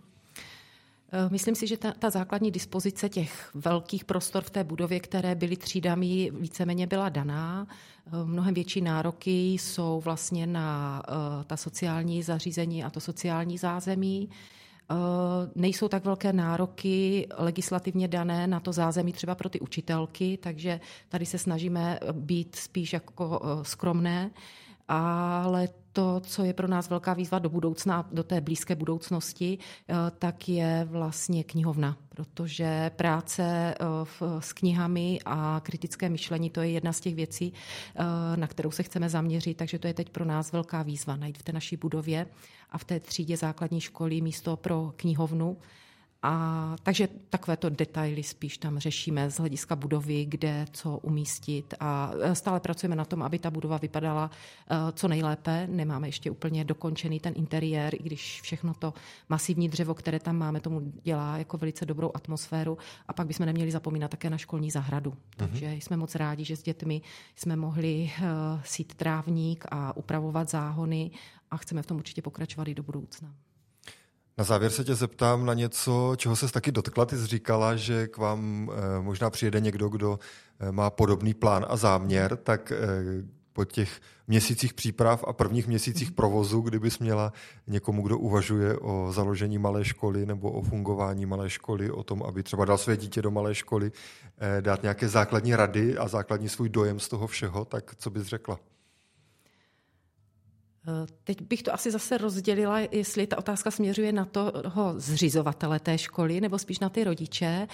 Eh, 1.14 1.30
myslím 1.32 1.56
si, 1.56 1.68
že 1.68 1.78
ta, 1.78 1.92
ta 1.92 2.10
základní 2.10 2.52
dispozice 2.52 3.10
těch 3.10 3.52
velkých 3.54 4.06
prostor 4.06 4.44
v 4.44 4.50
té 4.50 4.64
budově, 4.64 5.00
které 5.00 5.36
byly 5.36 5.58
třídami, 5.58 6.32
víceméně 6.40 6.88
byla 6.88 7.10
daná. 7.10 7.68
Eh, 8.08 8.10
mnohem 8.26 8.54
větší 8.54 8.82
nároky 8.82 9.52
jsou 9.52 10.02
vlastně 10.02 10.48
na 10.48 11.04
uh, 11.10 11.44
ta 11.44 11.58
sociální 11.58 12.24
zařízení 12.24 12.84
a 12.84 12.90
to 12.90 13.00
sociální 13.00 13.58
zázemí. 13.58 14.30
Nejsou 15.56 15.88
tak 15.88 16.06
velké 16.06 16.34
nároky 16.34 17.28
legislativně 17.38 18.08
dané 18.08 18.48
na 18.48 18.60
to 18.60 18.74
zázemí 18.74 19.14
třeba 19.14 19.36
pro 19.36 19.50
ty 19.50 19.60
učitelky, 19.60 20.38
takže 20.42 20.80
tady 21.10 21.26
se 21.26 21.38
snažíme 21.38 22.00
být 22.12 22.56
spíš 22.56 22.94
jako 22.94 23.42
skromné 23.62 24.32
ale 24.92 25.70
to, 25.94 26.20
co 26.20 26.44
je 26.44 26.54
pro 26.54 26.68
nás 26.68 26.90
velká 26.90 27.14
výzva 27.14 27.40
do 27.40 27.50
budoucna, 27.50 28.10
do 28.12 28.24
té 28.24 28.42
blízké 28.42 28.76
budoucnosti, 28.76 29.58
eh, 29.58 29.96
tak 30.20 30.50
je 30.50 30.88
vlastně 30.90 31.44
knihovna, 31.44 31.98
protože 32.10 32.92
práce 32.96 33.44
eh, 33.44 33.76
s 34.40 34.54
knihami 34.54 35.20
a 35.26 35.62
kritické 35.64 36.10
myšlení, 36.10 36.50
to 36.50 36.62
je 36.62 36.70
jedna 36.70 36.94
z 36.94 37.00
těch 37.00 37.16
věcí, 37.16 37.54
eh, 37.96 38.38
na 38.38 38.48
kterou 38.48 38.72
se 38.72 38.84
chceme 38.84 39.10
zaměřit, 39.10 39.58
takže 39.58 39.80
to 39.80 39.88
je 39.88 39.94
teď 39.94 40.10
pro 40.10 40.26
nás 40.26 40.52
velká 40.52 40.84
výzva 40.84 41.16
najít 41.16 41.38
v 41.38 41.44
té 41.44 41.54
naší 41.54 41.78
budově 41.78 42.28
a 42.70 42.78
v 42.78 42.84
té 42.84 43.00
třídě 43.00 43.38
základní 43.38 43.82
školy 43.82 44.22
místo 44.22 44.58
pro 44.58 44.94
knihovnu, 44.96 45.58
a 46.24 46.76
takže 46.84 47.08
takovéto 47.30 47.70
detaily 47.70 48.24
spíš 48.24 48.58
tam 48.58 48.80
řešíme 48.80 49.30
z 49.32 49.38
hlediska 49.38 49.76
budovy, 49.76 50.26
kde 50.26 50.66
co 50.72 50.98
umístit 50.98 51.74
a 51.80 52.12
e, 52.22 52.36
stále 52.36 52.60
pracujeme 52.60 52.96
na 52.96 53.06
tom, 53.06 53.24
aby 53.24 53.40
ta 53.40 53.52
budova 53.52 53.78
vypadala 53.78 54.32
e, 54.70 54.92
co 54.92 55.08
nejlépe. 55.08 55.68
Nemáme 55.68 56.08
ještě 56.08 56.32
úplně 56.32 56.64
dokončený 56.64 57.20
ten 57.20 57.34
interiér, 57.38 57.96
i 57.96 58.04
když 58.04 58.42
všechno 58.42 58.74
to 58.74 58.94
masivní 59.30 59.70
dřevo, 59.70 59.94
které 59.94 60.20
tam 60.20 60.38
máme, 60.38 60.60
tomu 60.60 60.94
dělá 61.04 61.38
jako 61.38 61.58
velice 61.58 61.86
dobrou 61.86 62.12
atmosféru. 62.14 62.78
A 63.08 63.14
pak 63.14 63.28
bychom 63.28 63.46
neměli 63.46 63.72
zapomínat 63.72 64.12
také 64.12 64.30
na 64.30 64.38
školní 64.38 64.72
zahradu. 64.72 65.10
Mhm. 65.10 65.20
Takže 65.36 65.66
mm-hmm. 65.66 65.80
jsme 65.80 65.98
moc 65.98 66.16
rádi, 66.16 66.46
že 66.46 66.56
s 66.56 66.64
dětmi 66.64 67.02
jsme 67.36 67.56
mohli 67.56 68.12
e, 68.22 68.22
sít 68.64 68.94
trávník 68.94 69.66
a 69.72 69.98
upravovat 69.98 70.50
záhony 70.50 71.12
a 71.52 71.58
chceme 71.58 71.82
v 71.82 71.86
tom 71.86 71.98
určitě 71.98 72.22
pokračovat 72.22 72.68
i 72.68 72.76
do 72.76 72.84
budoucna. 72.84 73.34
Na 74.38 74.44
závěr 74.44 74.72
se 74.72 74.84
tě 74.84 74.96
zeptám 74.96 75.46
na 75.46 75.54
něco, 75.54 76.14
čeho 76.18 76.36
se 76.36 76.52
taky 76.52 76.72
dotkla. 76.72 77.06
Ty 77.06 77.18
jsi 77.18 77.28
říkala, 77.28 77.76
že 77.76 78.08
k 78.08 78.18
vám 78.18 78.72
eh, 78.72 79.02
možná 79.02 79.30
přijede 79.30 79.60
někdo, 79.60 79.90
kdo 79.90 80.20
eh, 80.60 80.72
má 80.72 80.90
podobný 80.90 81.34
plán 81.34 81.66
a 81.70 81.78
záměr, 81.78 82.38
tak 82.38 82.72
eh, 82.72 82.78
po 83.54 83.66
těch 83.66 84.02
měsících 84.28 84.74
příprav 84.74 85.24
a 85.28 85.34
prvních 85.34 85.68
měsících 85.68 86.08
mhm. 86.08 86.16
provozu, 86.16 86.62
kdybys 86.62 87.00
měla 87.00 87.34
někomu, 87.68 88.02
kdo 88.02 88.18
uvažuje 88.18 88.78
o 88.78 89.12
založení 89.12 89.58
malé 89.58 89.86
školy 89.86 90.26
nebo 90.26 90.52
o 90.52 90.62
fungování 90.62 91.26
malé 91.26 91.50
školy, 91.50 91.92
o 91.92 92.04
tom, 92.04 92.24
aby 92.24 92.44
třeba 92.44 92.66
dal 92.66 92.78
své 92.78 92.98
dítě 92.98 93.22
do 93.22 93.32
malé 93.32 93.56
školy, 93.56 93.92
dát 94.62 94.82
nějaké 94.82 95.08
základní 95.08 95.56
rady 95.56 95.98
a 95.98 96.08
základní 96.08 96.50
svůj 96.50 96.70
dojem 96.70 97.00
z 97.00 97.08
toho 97.08 97.28
všeho, 97.28 97.66
tak 97.66 97.96
co 97.96 98.10
bys 98.10 98.28
řekla? 98.28 98.60
Eh, 100.88 101.08
teď 101.24 101.42
bych 101.42 101.64
to 101.64 101.74
asi 101.74 101.92
zase 101.92 102.18
rozdělila, 102.18 102.80
jestli 102.80 103.28
ta 103.28 103.38
otázka 103.38 103.72
směřuje 103.72 104.12
na 104.12 104.26
toho 104.26 104.94
zřizovatele 104.98 105.80
té 105.80 105.98
školy 105.98 106.42
nebo 106.42 106.60
spíš 106.60 106.80
na 106.80 106.90
ty 106.90 107.04
rodiče. 107.04 107.68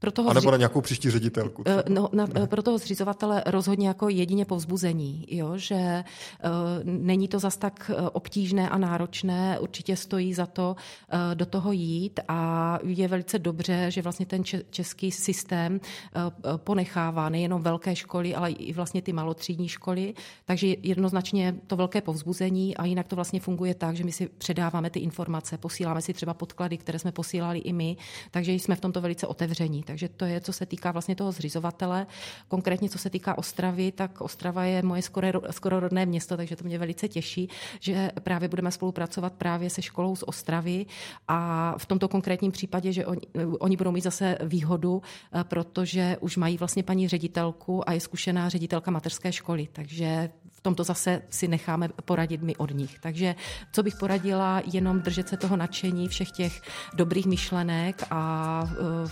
Eh, 0.00 0.06
pro 0.10 0.12
toho 0.12 0.30
a 0.30 0.32
nebo 0.32 0.50
na 0.50 0.56
nějakou 0.56 0.80
příští 0.80 1.10
ředitelku. 1.10 1.62
Eh, 1.66 1.82
no, 1.88 2.08
na, 2.12 2.26
eh, 2.34 2.46
pro 2.46 2.62
toho 2.62 2.78
zřizovatele 2.78 3.42
rozhodně 3.46 3.88
jako 3.88 4.08
jedině 4.08 4.44
povzbuzení, 4.44 5.26
jo, 5.30 5.52
že 5.56 6.04
uh, 6.44 6.50
není 6.84 7.28
to 7.28 7.38
zas 7.38 7.56
tak 7.56 7.90
obtížné 8.12 8.68
a 8.68 8.78
náročné, 8.78 9.58
určitě 9.58 9.96
stojí 9.96 10.34
za 10.34 10.46
to 10.46 10.76
uh, 11.12 11.34
do 11.34 11.46
toho 11.46 11.72
jít 11.72 12.20
a 12.28 12.78
je 12.82 13.08
velice 13.08 13.38
dobře, 13.38 13.90
že 13.90 14.02
vlastně 14.02 14.26
ten 14.26 14.44
český 14.70 15.12
systém 15.12 15.80
uh, 15.80 16.56
ponechává 16.56 17.28
nejenom 17.28 17.62
velké 17.62 17.96
školy, 17.96 18.34
ale 18.34 18.50
i 18.50 18.72
vlastně 18.72 19.02
ty 19.02 19.12
malotřídní 19.12 19.68
školy, 19.68 20.14
takže 20.44 20.76
jednoznačně 20.82 21.54
to 21.66 21.76
velké 21.76 22.00
povzbuzení 22.00 22.76
a 22.76 22.84
jinak 22.84 23.06
to 23.06 23.16
vlastně 23.16 23.40
funguje 23.40 23.74
tak, 23.74 23.96
že 23.96 24.04
my 24.04 24.12
si 24.12 24.28
předáváme 24.28 24.90
ty 24.90 25.00
informace, 25.00 25.58
posíláme 25.58 26.02
si 26.02 26.12
třeba 26.12 26.34
podklady, 26.34 26.76
které 26.76 26.98
jsme 26.98 27.12
posílali 27.12 27.58
i 27.58 27.72
my, 27.72 27.96
takže 28.30 28.52
jsme 28.52 28.76
v 28.76 28.80
tomto 28.80 29.00
velice 29.00 29.26
otevření. 29.26 29.82
Takže 29.90 30.08
to 30.08 30.24
je, 30.24 30.40
co 30.40 30.52
se 30.52 30.66
týká 30.66 30.92
vlastně 30.92 31.16
toho 31.16 31.32
zřizovatele. 31.32 32.06
Konkrétně, 32.48 32.88
co 32.88 32.98
se 32.98 33.10
týká 33.10 33.38
Ostravy, 33.38 33.92
tak 33.92 34.20
Ostrava 34.20 34.64
je 34.64 34.82
moje 34.82 35.02
skoro, 35.02 35.42
skoro 35.50 35.80
rodné 35.80 36.06
město, 36.06 36.36
takže 36.36 36.56
to 36.56 36.64
mě 36.64 36.78
velice 36.78 37.08
těší, 37.08 37.48
že 37.80 38.10
právě 38.22 38.48
budeme 38.48 38.70
spolupracovat 38.70 39.32
právě 39.32 39.70
se 39.70 39.82
školou 39.82 40.16
z 40.16 40.22
Ostravy 40.22 40.86
a 41.28 41.74
v 41.78 41.86
tomto 41.86 42.08
konkrétním 42.08 42.52
případě, 42.52 42.92
že 42.92 43.06
oni, 43.06 43.20
oni 43.58 43.76
budou 43.76 43.90
mít 43.90 44.04
zase 44.04 44.38
výhodu, 44.42 45.02
eh, 45.02 45.44
protože 45.44 46.16
už 46.20 46.36
mají 46.36 46.56
vlastně 46.58 46.82
paní 46.82 47.08
ředitelku 47.08 47.88
a 47.88 47.92
je 47.92 48.00
zkušená 48.00 48.48
ředitelka 48.48 48.90
mateřské 48.90 49.32
školy, 49.32 49.68
takže 49.72 50.30
v 50.60 50.62
tomto 50.62 50.84
zase 50.84 51.22
si 51.30 51.48
necháme 51.48 51.88
poradit 52.04 52.42
my 52.42 52.56
od 52.56 52.70
nich. 52.70 52.98
Takže 52.98 53.34
co 53.72 53.82
bych 53.82 53.96
poradila, 53.96 54.62
jenom 54.72 55.00
držet 55.00 55.28
se 55.28 55.36
toho 55.36 55.56
nadšení 55.56 56.08
všech 56.08 56.30
těch 56.30 56.62
dobrých 56.94 57.26
myšlenek 57.26 58.02
a 58.10 58.62
uh, 58.62 59.10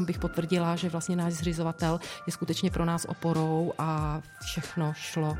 jenom 0.00 0.06
bych 0.06 0.18
potvrdila, 0.18 0.76
že 0.76 0.88
vlastně 0.88 1.16
náš 1.16 1.32
zřizovatel 1.32 2.00
je 2.26 2.32
skutečně 2.32 2.70
pro 2.70 2.84
nás 2.84 3.04
oporou 3.04 3.72
a 3.78 4.20
všechno 4.42 4.92
šlo 4.96 5.36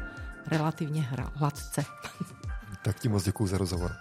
relativně 0.46 1.08
hladce. 1.34 1.84
Tak 2.82 3.00
ti 3.00 3.08
moc 3.08 3.24
děkuji 3.24 3.46
za 3.46 3.58
rozhovor. 3.58 3.92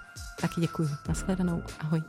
Taky 0.42 0.62
děkuji. 0.62 0.90
Naschledanou. 1.08 1.64
Ahoj. 1.80 2.04